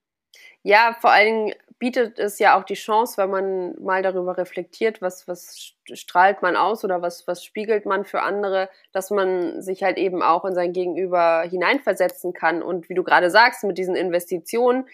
[0.62, 5.02] Ja, vor allen Dingen bietet es ja auch die Chance, wenn man mal darüber reflektiert,
[5.02, 9.84] was, was strahlt man aus oder was, was spiegelt man für andere, dass man sich
[9.84, 12.62] halt eben auch in sein Gegenüber hineinversetzen kann.
[12.62, 14.86] Und wie du gerade sagst, mit diesen Investitionen,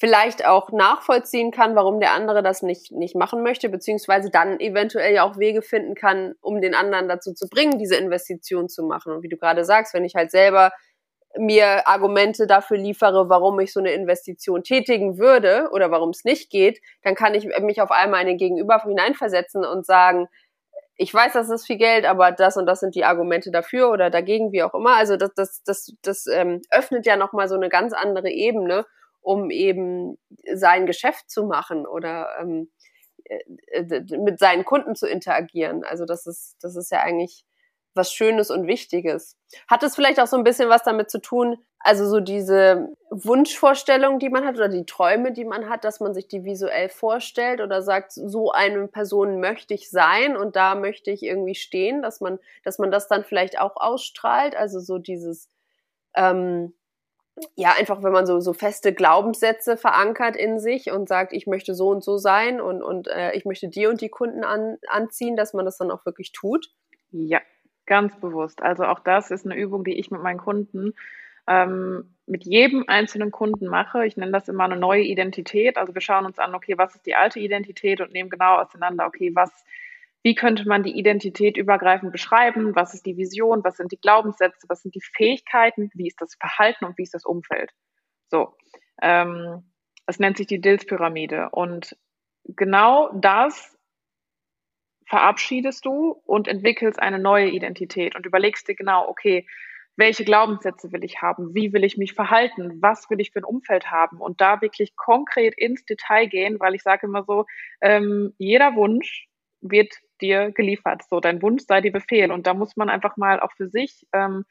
[0.00, 5.14] vielleicht auch nachvollziehen kann, warum der andere das nicht, nicht machen möchte, beziehungsweise dann eventuell
[5.14, 9.12] ja auch Wege finden kann, um den anderen dazu zu bringen, diese Investition zu machen.
[9.12, 10.72] Und wie du gerade sagst, wenn ich halt selber
[11.36, 16.50] mir Argumente dafür liefere, warum ich so eine Investition tätigen würde oder warum es nicht
[16.50, 20.28] geht, dann kann ich mich auf einmal in den Gegenüber hineinversetzen und sagen,
[20.96, 24.08] ich weiß, das ist viel Geld, aber das und das sind die Argumente dafür oder
[24.08, 24.96] dagegen, wie auch immer.
[24.96, 28.86] Also das, das, das, das ähm, öffnet ja nochmal so eine ganz andere Ebene
[29.20, 30.18] um eben
[30.54, 32.70] sein Geschäft zu machen oder ähm,
[33.24, 35.84] äh, mit seinen Kunden zu interagieren.
[35.84, 37.44] Also das ist, das ist ja eigentlich
[37.94, 39.36] was Schönes und Wichtiges.
[39.68, 44.18] Hat es vielleicht auch so ein bisschen was damit zu tun, also so diese Wunschvorstellung,
[44.18, 47.60] die man hat oder die Träume, die man hat, dass man sich die visuell vorstellt
[47.60, 52.20] oder sagt, so eine Person möchte ich sein und da möchte ich irgendwie stehen, dass
[52.20, 54.54] man, dass man das dann vielleicht auch ausstrahlt.
[54.56, 55.48] Also so dieses,
[56.14, 56.74] ähm,
[57.56, 61.74] ja, einfach wenn man so, so feste Glaubenssätze verankert in sich und sagt, ich möchte
[61.74, 65.36] so und so sein und, und äh, ich möchte die und die Kunden an, anziehen,
[65.36, 66.70] dass man das dann auch wirklich tut?
[67.10, 67.40] Ja,
[67.86, 68.62] ganz bewusst.
[68.62, 70.94] Also auch das ist eine Übung, die ich mit meinen Kunden
[71.48, 74.06] ähm, mit jedem einzelnen Kunden mache.
[74.06, 75.76] Ich nenne das immer eine neue Identität.
[75.76, 79.06] Also wir schauen uns an, okay, was ist die alte Identität und nehmen genau auseinander,
[79.06, 79.50] okay, was
[80.22, 82.76] wie könnte man die Identität übergreifend beschreiben?
[82.76, 83.64] Was ist die Vision?
[83.64, 84.66] Was sind die Glaubenssätze?
[84.68, 85.90] Was sind die Fähigkeiten?
[85.94, 87.70] Wie ist das Verhalten und wie ist das Umfeld?
[88.28, 88.54] So,
[89.00, 89.72] ähm,
[90.06, 91.48] es nennt sich die Dills-Pyramide.
[91.52, 91.96] Und
[92.44, 93.78] genau das
[95.06, 99.46] verabschiedest du und entwickelst eine neue Identität und überlegst dir genau, okay,
[99.96, 101.54] welche Glaubenssätze will ich haben?
[101.54, 102.80] Wie will ich mich verhalten?
[102.80, 104.20] Was will ich für ein Umfeld haben?
[104.20, 107.46] Und da wirklich konkret ins Detail gehen, weil ich sage immer so,
[107.80, 109.26] ähm, jeder Wunsch
[109.60, 111.02] wird dir geliefert.
[111.08, 112.30] So, dein Wunsch sei dir Befehl.
[112.32, 114.44] Und da muss man einfach mal auch für sich, ähm,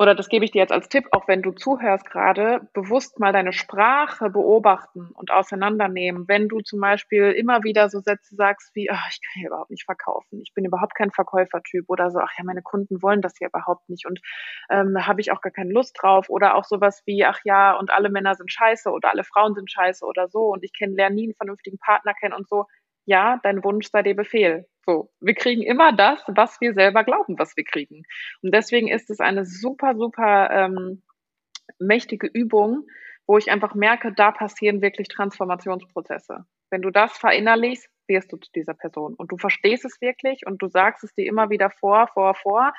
[0.00, 3.32] oder das gebe ich dir jetzt als Tipp, auch wenn du zuhörst gerade, bewusst mal
[3.32, 6.28] deine Sprache beobachten und auseinandernehmen.
[6.28, 9.70] Wenn du zum Beispiel immer wieder so Sätze sagst wie, ach, ich kann hier überhaupt
[9.70, 13.34] nicht verkaufen, ich bin überhaupt kein Verkäufertyp oder so, ach ja, meine Kunden wollen das
[13.38, 14.20] hier überhaupt nicht und
[14.70, 16.30] ähm, habe ich auch gar keine Lust drauf.
[16.30, 19.70] Oder auch sowas wie, ach ja, und alle Männer sind scheiße oder alle Frauen sind
[19.70, 22.66] scheiße oder so und ich kenne lerne nie einen vernünftigen Partner kennen und so
[23.08, 24.66] ja, dein Wunsch sei dir Befehl.
[24.84, 28.02] So, wir kriegen immer das, was wir selber glauben, was wir kriegen.
[28.42, 31.02] Und deswegen ist es eine super, super ähm,
[31.78, 32.86] mächtige Übung,
[33.26, 36.44] wo ich einfach merke, da passieren wirklich Transformationsprozesse.
[36.70, 40.62] Wenn du das verinnerlichst, wirst du zu dieser Person und du verstehst es wirklich und
[40.62, 42.72] du sagst es dir immer wieder vor, vor, vor.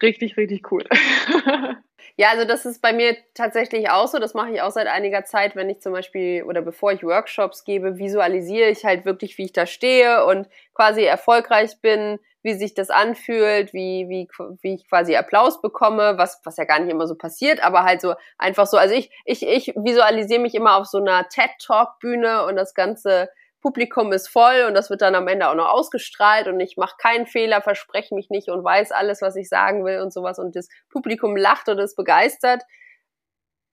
[0.00, 0.84] Richtig, richtig cool.
[2.16, 4.18] Ja, also das ist bei mir tatsächlich auch so.
[4.18, 7.64] Das mache ich auch seit einiger Zeit, wenn ich zum Beispiel oder bevor ich Workshops
[7.64, 12.74] gebe, visualisiere ich halt wirklich, wie ich da stehe und quasi erfolgreich bin, wie sich
[12.74, 14.28] das anfühlt, wie, wie,
[14.60, 18.00] wie ich quasi Applaus bekomme, was, was ja gar nicht immer so passiert, aber halt
[18.00, 18.76] so einfach so.
[18.76, 23.30] Also ich, ich, ich visualisiere mich immer auf so einer TED-Talk-Bühne und das Ganze
[23.62, 26.96] Publikum ist voll und das wird dann am Ende auch noch ausgestrahlt und ich mache
[26.98, 30.56] keinen Fehler, verspreche mich nicht und weiß alles, was ich sagen will und sowas und
[30.56, 32.62] das Publikum lacht und ist begeistert.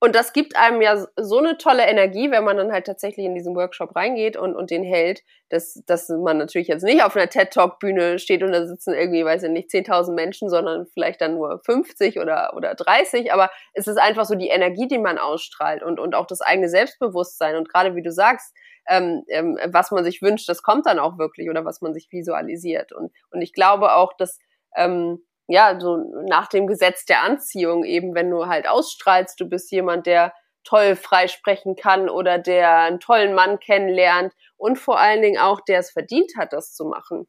[0.01, 3.35] Und das gibt einem ja so eine tolle Energie, wenn man dann halt tatsächlich in
[3.35, 7.27] diesen Workshop reingeht und, und den hält, dass, dass man natürlich jetzt nicht auf einer
[7.27, 11.59] TED-Talk-Bühne steht und da sitzen irgendwie, weiß ich nicht, 10.000 Menschen, sondern vielleicht dann nur
[11.65, 13.33] 50 oder, oder 30.
[13.33, 16.69] Aber es ist einfach so die Energie, die man ausstrahlt und, und auch das eigene
[16.69, 17.57] Selbstbewusstsein.
[17.57, 18.55] Und gerade wie du sagst,
[18.89, 22.11] ähm, ähm, was man sich wünscht, das kommt dann auch wirklich oder was man sich
[22.11, 22.91] visualisiert.
[22.91, 24.39] Und, und ich glaube auch, dass
[24.75, 25.97] ähm, ja, so
[26.27, 30.95] nach dem Gesetz der Anziehung eben, wenn du halt ausstrahlst, du bist jemand, der toll
[30.95, 35.91] freisprechen kann oder der einen tollen Mann kennenlernt und vor allen Dingen auch, der es
[35.91, 37.27] verdient hat, das zu machen.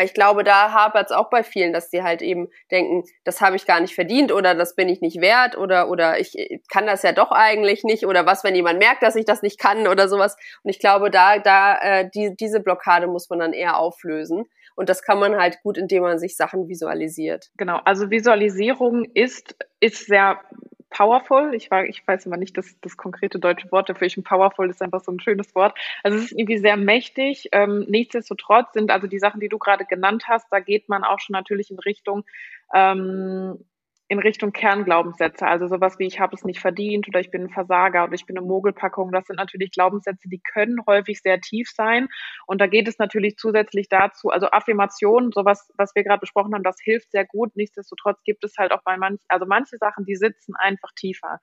[0.00, 3.56] Ich glaube, da hapert es auch bei vielen, dass die halt eben denken, das habe
[3.56, 6.34] ich gar nicht verdient oder das bin ich nicht wert oder oder ich
[6.70, 9.58] kann das ja doch eigentlich nicht oder was, wenn jemand merkt, dass ich das nicht
[9.58, 10.36] kann oder sowas.
[10.62, 14.44] Und ich glaube, da da äh, die, diese Blockade muss man dann eher auflösen.
[14.76, 17.50] Und das kann man halt gut, indem man sich Sachen visualisiert.
[17.56, 20.38] Genau, also Visualisierung ist, ist sehr
[20.96, 21.52] powerful.
[21.54, 24.06] Ich, war, ich weiß immer nicht das, das konkrete deutsche Wort dafür.
[24.06, 25.76] Ich finde powerful ist einfach so ein schönes Wort.
[26.02, 27.50] Also es ist irgendwie sehr mächtig.
[27.52, 31.20] Ähm, nichtsdestotrotz sind also die Sachen, die du gerade genannt hast, da geht man auch
[31.20, 32.24] schon natürlich in Richtung
[32.72, 33.58] ähm,
[34.08, 37.50] in Richtung Kernglaubenssätze, also sowas wie ich habe es nicht verdient oder ich bin ein
[37.50, 41.70] Versager oder ich bin eine Mogelpackung, das sind natürlich Glaubenssätze, die können häufig sehr tief
[41.70, 42.08] sein.
[42.46, 46.62] Und da geht es natürlich zusätzlich dazu, also Affirmationen, sowas, was wir gerade besprochen haben,
[46.62, 50.16] das hilft sehr gut, nichtsdestotrotz gibt es halt auch bei manchen, also manche Sachen, die
[50.16, 51.40] sitzen einfach tiefer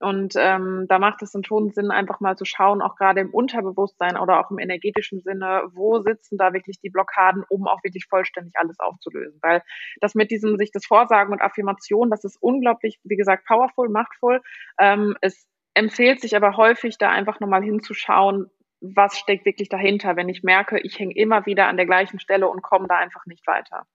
[0.00, 3.30] und ähm, da macht es dann schon Sinn, einfach mal zu schauen, auch gerade im
[3.34, 8.06] Unterbewusstsein oder auch im energetischen Sinne, wo sitzen da wirklich die Blockaden, um auch wirklich
[8.08, 9.40] vollständig alles aufzulösen.
[9.42, 9.62] Weil
[10.00, 14.40] das mit diesem sich das Vorsagen und Affirmation, das ist unglaublich, wie gesagt, powerful, machtvoll.
[14.78, 20.28] Ähm, es empfiehlt sich aber häufig, da einfach nochmal hinzuschauen, was steckt wirklich dahinter, wenn
[20.28, 23.46] ich merke, ich hänge immer wieder an der gleichen Stelle und komme da einfach nicht
[23.48, 23.86] weiter.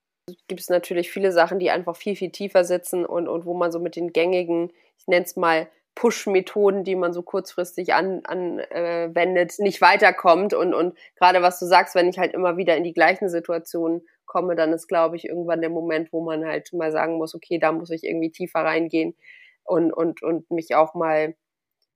[0.48, 3.78] Gibt natürlich viele Sachen, die einfach viel, viel tiefer sitzen und, und wo man so
[3.78, 9.46] mit den gängigen, ich nenne es mal, Push-Methoden, die man so kurzfristig anwendet, an, äh,
[9.58, 10.54] nicht weiterkommt.
[10.54, 14.02] Und, und gerade was du sagst, wenn ich halt immer wieder in die gleichen Situationen
[14.26, 17.58] komme, dann ist, glaube ich, irgendwann der Moment, wo man halt mal sagen muss, okay,
[17.58, 19.16] da muss ich irgendwie tiefer reingehen
[19.62, 21.34] und, und, und mich auch mal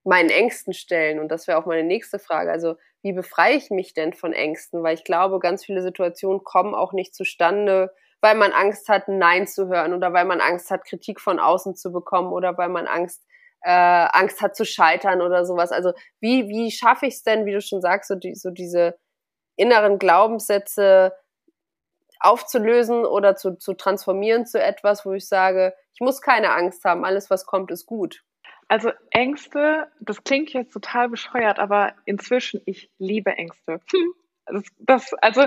[0.05, 1.19] meinen Ängsten stellen.
[1.19, 2.51] Und das wäre auch meine nächste Frage.
[2.51, 4.83] Also, wie befreie ich mich denn von Ängsten?
[4.83, 9.47] Weil ich glaube, ganz viele Situationen kommen auch nicht zustande, weil man Angst hat, Nein
[9.47, 12.87] zu hören oder weil man Angst hat, Kritik von außen zu bekommen oder weil man
[12.87, 13.25] Angst
[13.62, 15.73] äh, Angst hat zu scheitern oder sowas.
[15.73, 18.99] Also wie, wie schaffe ich es denn, wie du schon sagst, so, die, so diese
[19.57, 21.12] inneren Glaubenssätze
[22.21, 27.05] aufzulösen oder zu, zu transformieren zu etwas, wo ich sage, ich muss keine Angst haben,
[27.05, 28.23] alles, was kommt, ist gut.
[28.68, 33.81] Also Ängste, das klingt jetzt total bescheuert, aber inzwischen, ich liebe Ängste.
[34.51, 35.47] Das, das, also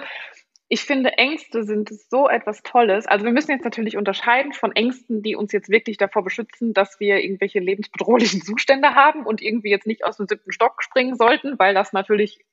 [0.74, 3.06] ich finde, Ängste sind so etwas Tolles.
[3.06, 6.98] Also wir müssen jetzt natürlich unterscheiden von Ängsten, die uns jetzt wirklich davor beschützen, dass
[7.02, 11.60] wir irgendwelche lebensbedrohlichen Zustände haben und irgendwie jetzt nicht aus dem siebten Stock springen sollten,
[11.60, 12.46] weil das natürlich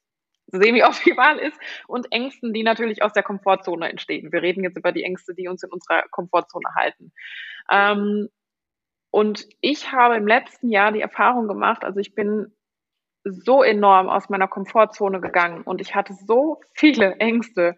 [0.49, 4.33] semi-optimal ist und Ängsten, die natürlich aus der Komfortzone entstehen.
[4.33, 7.13] Wir reden jetzt über die Ängste, die uns in unserer Komfortzone halten.
[7.71, 8.31] Ähm,
[9.13, 12.53] und ich habe im letzten Jahr die Erfahrung gemacht, also ich bin
[13.23, 17.77] so enorm aus meiner Komfortzone gegangen und ich hatte so viele Ängste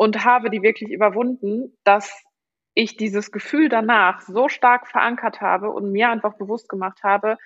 [0.00, 2.24] und habe die wirklich überwunden, dass
[2.72, 7.36] ich dieses Gefühl danach so stark verankert habe und mir einfach bewusst gemacht habe,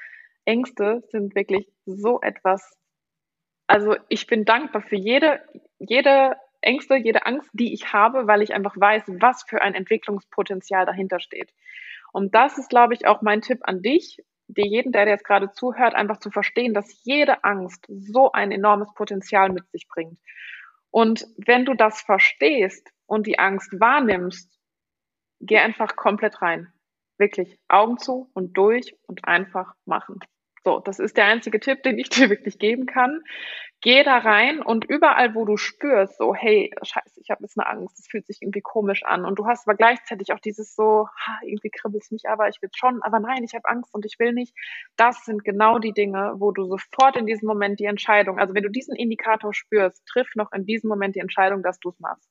[0.45, 2.79] Ängste sind wirklich so etwas.
[3.67, 5.41] Also ich bin dankbar für jede,
[5.81, 10.87] jede Ängste, jede Angst, die ich habe, weil ich einfach weiß, was für ein Entwicklungspotenzial
[10.87, 11.51] dahinter steht.
[12.13, 15.51] Und das ist, glaube ich, auch mein Tipp an dich, dir jeden, der jetzt gerade
[15.51, 20.21] zuhört, einfach zu verstehen, dass jede Angst so ein enormes Potenzial mit sich bringt.
[20.95, 24.49] Und wenn du das verstehst und die Angst wahrnimmst,
[25.41, 26.73] geh einfach komplett rein.
[27.19, 30.21] Wirklich Augen zu und durch und einfach machen.
[30.63, 33.25] So, das ist der einzige Tipp, den ich dir wirklich geben kann.
[33.85, 37.67] Geh da rein und überall, wo du spürst, so, hey, scheiße, ich habe jetzt eine
[37.69, 39.27] Angst, es fühlt sich irgendwie komisch an.
[39.27, 42.71] Und du hast aber gleichzeitig auch dieses so, ha, irgendwie kribbelt mich, aber ich will
[42.75, 44.55] schon, aber nein, ich habe Angst und ich will nicht.
[44.97, 48.63] Das sind genau die Dinge, wo du sofort in diesem Moment die Entscheidung, also wenn
[48.63, 52.31] du diesen Indikator spürst, triff noch in diesem Moment die Entscheidung, dass du es machst.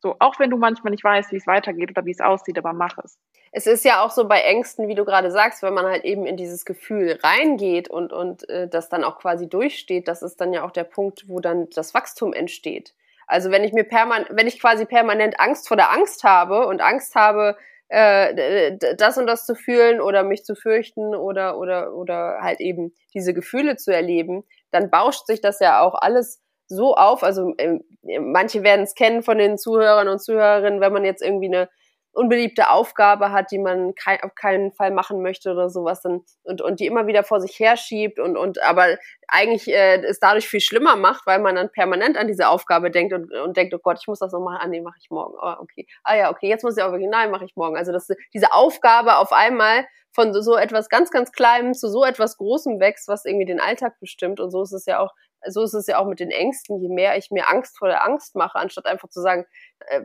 [0.00, 2.72] So, auch wenn du manchmal nicht weißt, wie es weitergeht oder wie es aussieht, aber
[2.72, 3.18] mach es.
[3.50, 6.24] Es ist ja auch so bei Ängsten, wie du gerade sagst, wenn man halt eben
[6.24, 10.52] in dieses Gefühl reingeht und, und äh, das dann auch quasi durchsteht, das ist dann
[10.52, 12.94] ja auch der Punkt, wo dann das Wachstum entsteht.
[13.26, 16.80] Also wenn ich mir permanent, wenn ich quasi permanent Angst vor der Angst habe und
[16.80, 17.56] Angst habe,
[17.88, 22.94] äh, das und das zu fühlen oder mich zu fürchten oder oder oder halt eben
[23.14, 27.78] diese Gefühle zu erleben, dann bauscht sich das ja auch alles so auf, also äh,
[28.20, 31.68] manche werden es kennen von den Zuhörern und Zuhörerinnen, wenn man jetzt irgendwie eine
[32.12, 36.60] unbeliebte Aufgabe hat, die man kein, auf keinen Fall machen möchte oder sowas dann, und,
[36.60, 38.96] und die immer wieder vor sich herschiebt und, und aber
[39.28, 43.12] eigentlich äh, es dadurch viel schlimmer macht, weil man dann permanent an diese Aufgabe denkt
[43.14, 45.34] und, und denkt, oh Gott, ich muss das noch machen, ah nee, mache ich morgen.
[45.40, 45.86] Oh, okay.
[46.02, 47.76] Ah ja, okay, jetzt muss ich auch wirklich, nein, mache ich morgen.
[47.76, 52.04] Also dass diese Aufgabe auf einmal von so, so etwas ganz, ganz Kleinem zu so
[52.04, 54.40] etwas Großem wächst, was irgendwie den Alltag bestimmt.
[54.40, 55.12] Und so ist es ja auch
[55.46, 56.80] so ist es ja auch mit den Ängsten.
[56.80, 59.46] Je mehr ich mir Angst vor der Angst mache, anstatt einfach zu sagen,
[59.86, 60.02] äh,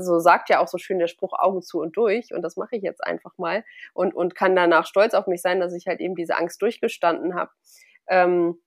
[0.00, 2.76] so sagt ja auch so schön der Spruch Augen zu und durch und das mache
[2.76, 6.00] ich jetzt einfach mal und, und kann danach stolz auf mich sein, dass ich halt
[6.00, 7.50] eben diese Angst durchgestanden habe.
[8.08, 8.60] Ähm,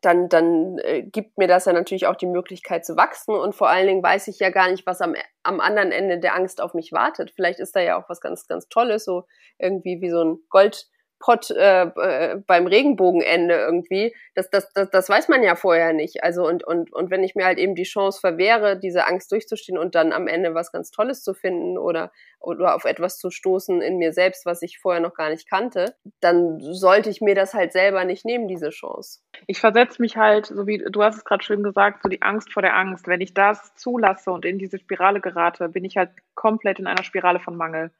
[0.00, 3.68] dann, dann äh, gibt mir das ja natürlich auch die Möglichkeit zu wachsen und vor
[3.68, 6.74] allen Dingen weiß ich ja gar nicht, was am, am anderen Ende der Angst auf
[6.74, 7.32] mich wartet.
[7.34, 9.26] Vielleicht ist da ja auch was ganz, ganz Tolles, so
[9.58, 10.88] irgendwie wie so ein Gold,
[11.20, 14.14] Pot äh, äh, beim Regenbogenende irgendwie.
[14.34, 16.24] Das, das, das, das weiß man ja vorher nicht.
[16.24, 19.78] Also und, und, und wenn ich mir halt eben die Chance verwehre, diese Angst durchzustehen
[19.78, 22.10] und dann am Ende was ganz Tolles zu finden oder,
[22.40, 25.94] oder auf etwas zu stoßen in mir selbst, was ich vorher noch gar nicht kannte,
[26.20, 29.20] dann sollte ich mir das halt selber nicht nehmen, diese Chance.
[29.46, 32.50] Ich versetze mich halt, so wie du hast es gerade schön gesagt, so die Angst
[32.50, 33.06] vor der Angst.
[33.06, 37.04] Wenn ich das zulasse und in diese Spirale gerate, bin ich halt komplett in einer
[37.04, 37.90] Spirale von Mangel.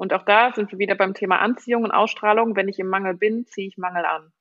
[0.00, 2.56] Und auch da sind wir wieder beim Thema Anziehung und Ausstrahlung.
[2.56, 4.32] Wenn ich im Mangel bin, ziehe ich Mangel an.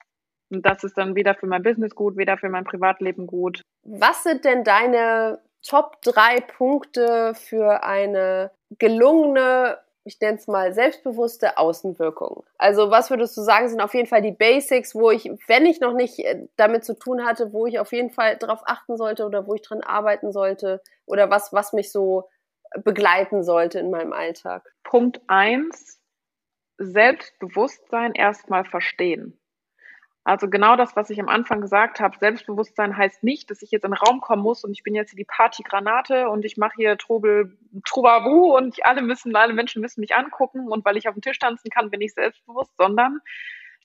[0.49, 3.61] Und das ist dann weder für mein Business gut, weder für mein Privatleben gut.
[3.83, 11.57] Was sind denn deine Top drei Punkte für eine gelungene, ich nenne es mal selbstbewusste
[11.57, 12.45] Außenwirkung?
[12.57, 15.81] Also was würdest du sagen, sind auf jeden Fall die Basics, wo ich, wenn ich
[15.81, 19.25] noch nicht äh, damit zu tun hatte, wo ich auf jeden Fall darauf achten sollte
[19.25, 22.29] oder wo ich dran arbeiten sollte oder was, was mich so
[22.83, 24.73] begleiten sollte in meinem Alltag?
[24.83, 25.99] Punkt eins,
[26.77, 29.39] Selbstbewusstsein erstmal verstehen.
[30.23, 33.83] Also genau das, was ich am Anfang gesagt habe, Selbstbewusstsein heißt nicht, dass ich jetzt
[33.83, 36.97] in den Raum kommen muss und ich bin jetzt die Partygranate und ich mache hier
[36.97, 41.21] Trubel, Trubabu und alle müssen, alle Menschen müssen mich angucken und weil ich auf dem
[41.21, 43.19] Tisch tanzen kann, bin ich selbstbewusst, sondern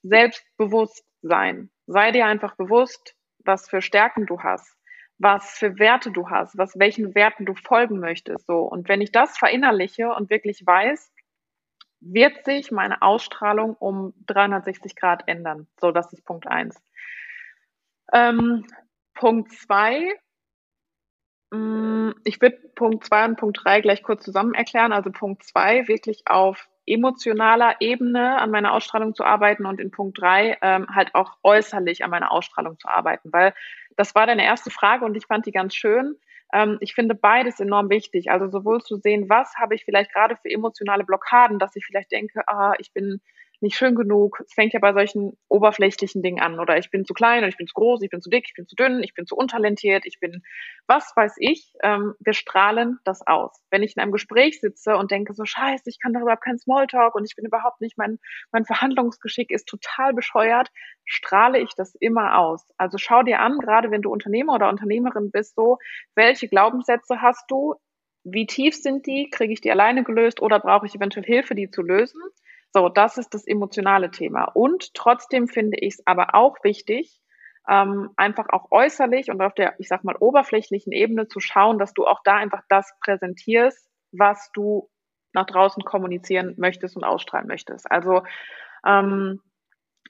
[0.03, 1.71] Selbstbewusstsein.
[1.87, 4.77] Sei dir einfach bewusst, was für Stärken du hast
[5.19, 8.47] was für Werte du hast, was welchen Werten du folgen möchtest.
[8.47, 8.61] So.
[8.61, 11.13] Und wenn ich das verinnerliche und wirklich weiß,
[12.01, 15.67] wird sich meine Ausstrahlung um 360 Grad ändern.
[15.81, 16.77] So, das ist Punkt eins.
[18.13, 18.67] Ähm,
[19.15, 20.15] Punkt zwei.
[21.51, 24.93] Mm, ich würde Punkt zwei und Punkt drei gleich kurz zusammen erklären.
[24.93, 30.21] Also Punkt zwei wirklich auf emotionaler Ebene an meiner Ausstrahlung zu arbeiten und in Punkt
[30.21, 33.55] drei ähm, halt auch äußerlich an meiner Ausstrahlung zu arbeiten, weil
[33.97, 36.17] das war deine erste Frage und ich fand die ganz schön.
[36.53, 38.31] Ähm, ich finde beides enorm wichtig.
[38.31, 42.13] Also sowohl zu sehen, was habe ich vielleicht gerade für emotionale Blockaden, dass ich vielleicht
[42.13, 43.21] denke, ah, ich bin
[43.61, 44.41] nicht schön genug.
[44.45, 46.61] Es fängt ja bei solchen oberflächlichen Dingen an.
[46.61, 48.55] Oder ich bin zu klein oder ich bin zu groß, ich bin zu dick, ich
[48.55, 50.43] bin zu dünn, ich bin zu untalentiert, ich bin,
[50.87, 51.73] was weiß ich.
[51.83, 53.61] Ähm, wir strahlen das aus.
[53.71, 56.59] Wenn ich in einem Gespräch sitze und denke so, scheiße, ich kann darüber überhaupt keinen
[56.59, 58.19] Smalltalk und ich bin überhaupt nicht, mein,
[58.53, 60.71] mein Verhandlungsgeschick ist total bescheuert,
[61.05, 62.73] strahle ich das immer aus.
[62.77, 65.79] Also schau dir an, gerade wenn du Unternehmer oder Unternehmerin bist, so,
[66.15, 67.75] welche Glaubenssätze hast du?
[68.25, 69.29] Wie tief sind die?
[69.31, 72.21] Kriege ich die alleine gelöst oder brauche ich eventuell Hilfe, die zu lösen?
[72.75, 74.47] So, das ist das emotionale Thema.
[74.47, 77.21] Und trotzdem finde ich es aber auch wichtig,
[77.69, 81.95] ähm, einfach auch äußerlich und auf der, ich sag mal, oberflächlichen Ebene zu schauen, dass
[81.95, 84.91] du auch da einfach das präsentierst, was du
[85.33, 87.89] nach draußen kommunizieren möchtest und ausstrahlen möchtest.
[87.93, 88.25] Also
[88.85, 89.41] ähm,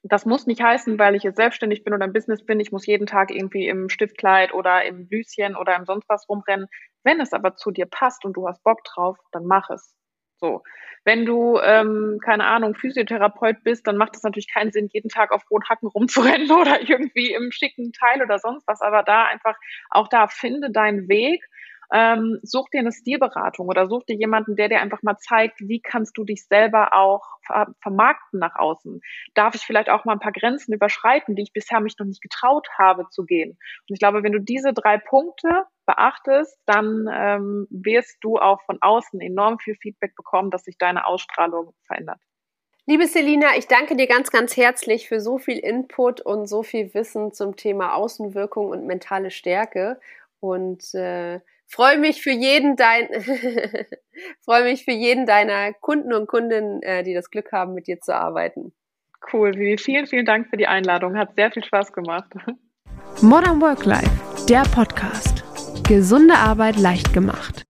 [0.03, 2.87] das muss nicht heißen, weil ich jetzt selbstständig bin oder im Business bin, ich muss
[2.87, 6.69] jeden Tag irgendwie im Stiftkleid oder im Blüschen oder im sonst was rumrennen.
[7.03, 9.95] Wenn es aber zu dir passt und du hast Bock drauf, dann mach es.
[10.37, 10.63] So.
[11.05, 15.33] Wenn du, ähm, keine Ahnung, Physiotherapeut bist, dann macht es natürlich keinen Sinn, jeden Tag
[15.33, 18.81] auf hohen Hacken rumzurennen oder irgendwie im schicken Teil oder sonst was.
[18.81, 19.57] Aber da einfach,
[19.91, 21.45] auch da finde deinen Weg
[21.93, 25.81] ähm, such dir eine Stilberatung oder such dir jemanden, der dir einfach mal zeigt, wie
[25.81, 29.01] kannst du dich selber auch ver vermarkten nach außen.
[29.35, 32.23] Darf ich vielleicht auch mal ein paar Grenzen überschreiten, die ich bisher mich noch nicht
[32.23, 33.51] getraut habe zu gehen.
[33.51, 38.79] Und ich glaube, wenn du diese drei Punkte beachtest, dann ähm, wirst du auch von
[38.81, 42.19] außen enorm viel Feedback bekommen, dass sich deine Ausstrahlung verändert.
[42.87, 46.93] Liebe Selina, ich danke dir ganz, ganz herzlich für so viel Input und so viel
[46.93, 49.99] Wissen zum Thema Außenwirkung und mentale Stärke.
[50.39, 51.41] Und äh,
[51.75, 53.09] freue mich für jeden dein
[54.45, 58.01] freue mich für jeden deiner Kunden und Kundinnen, äh, die das Glück haben, mit dir
[58.01, 58.73] zu arbeiten.
[59.33, 59.79] Cool, Vivi.
[59.79, 61.17] Vielen, vielen Dank für die Einladung.
[61.17, 62.31] Hat sehr viel Spaß gemacht.
[63.23, 65.43] Modern Work Life, der Podcast.
[65.89, 67.65] Gesunde Arbeit leicht gemacht.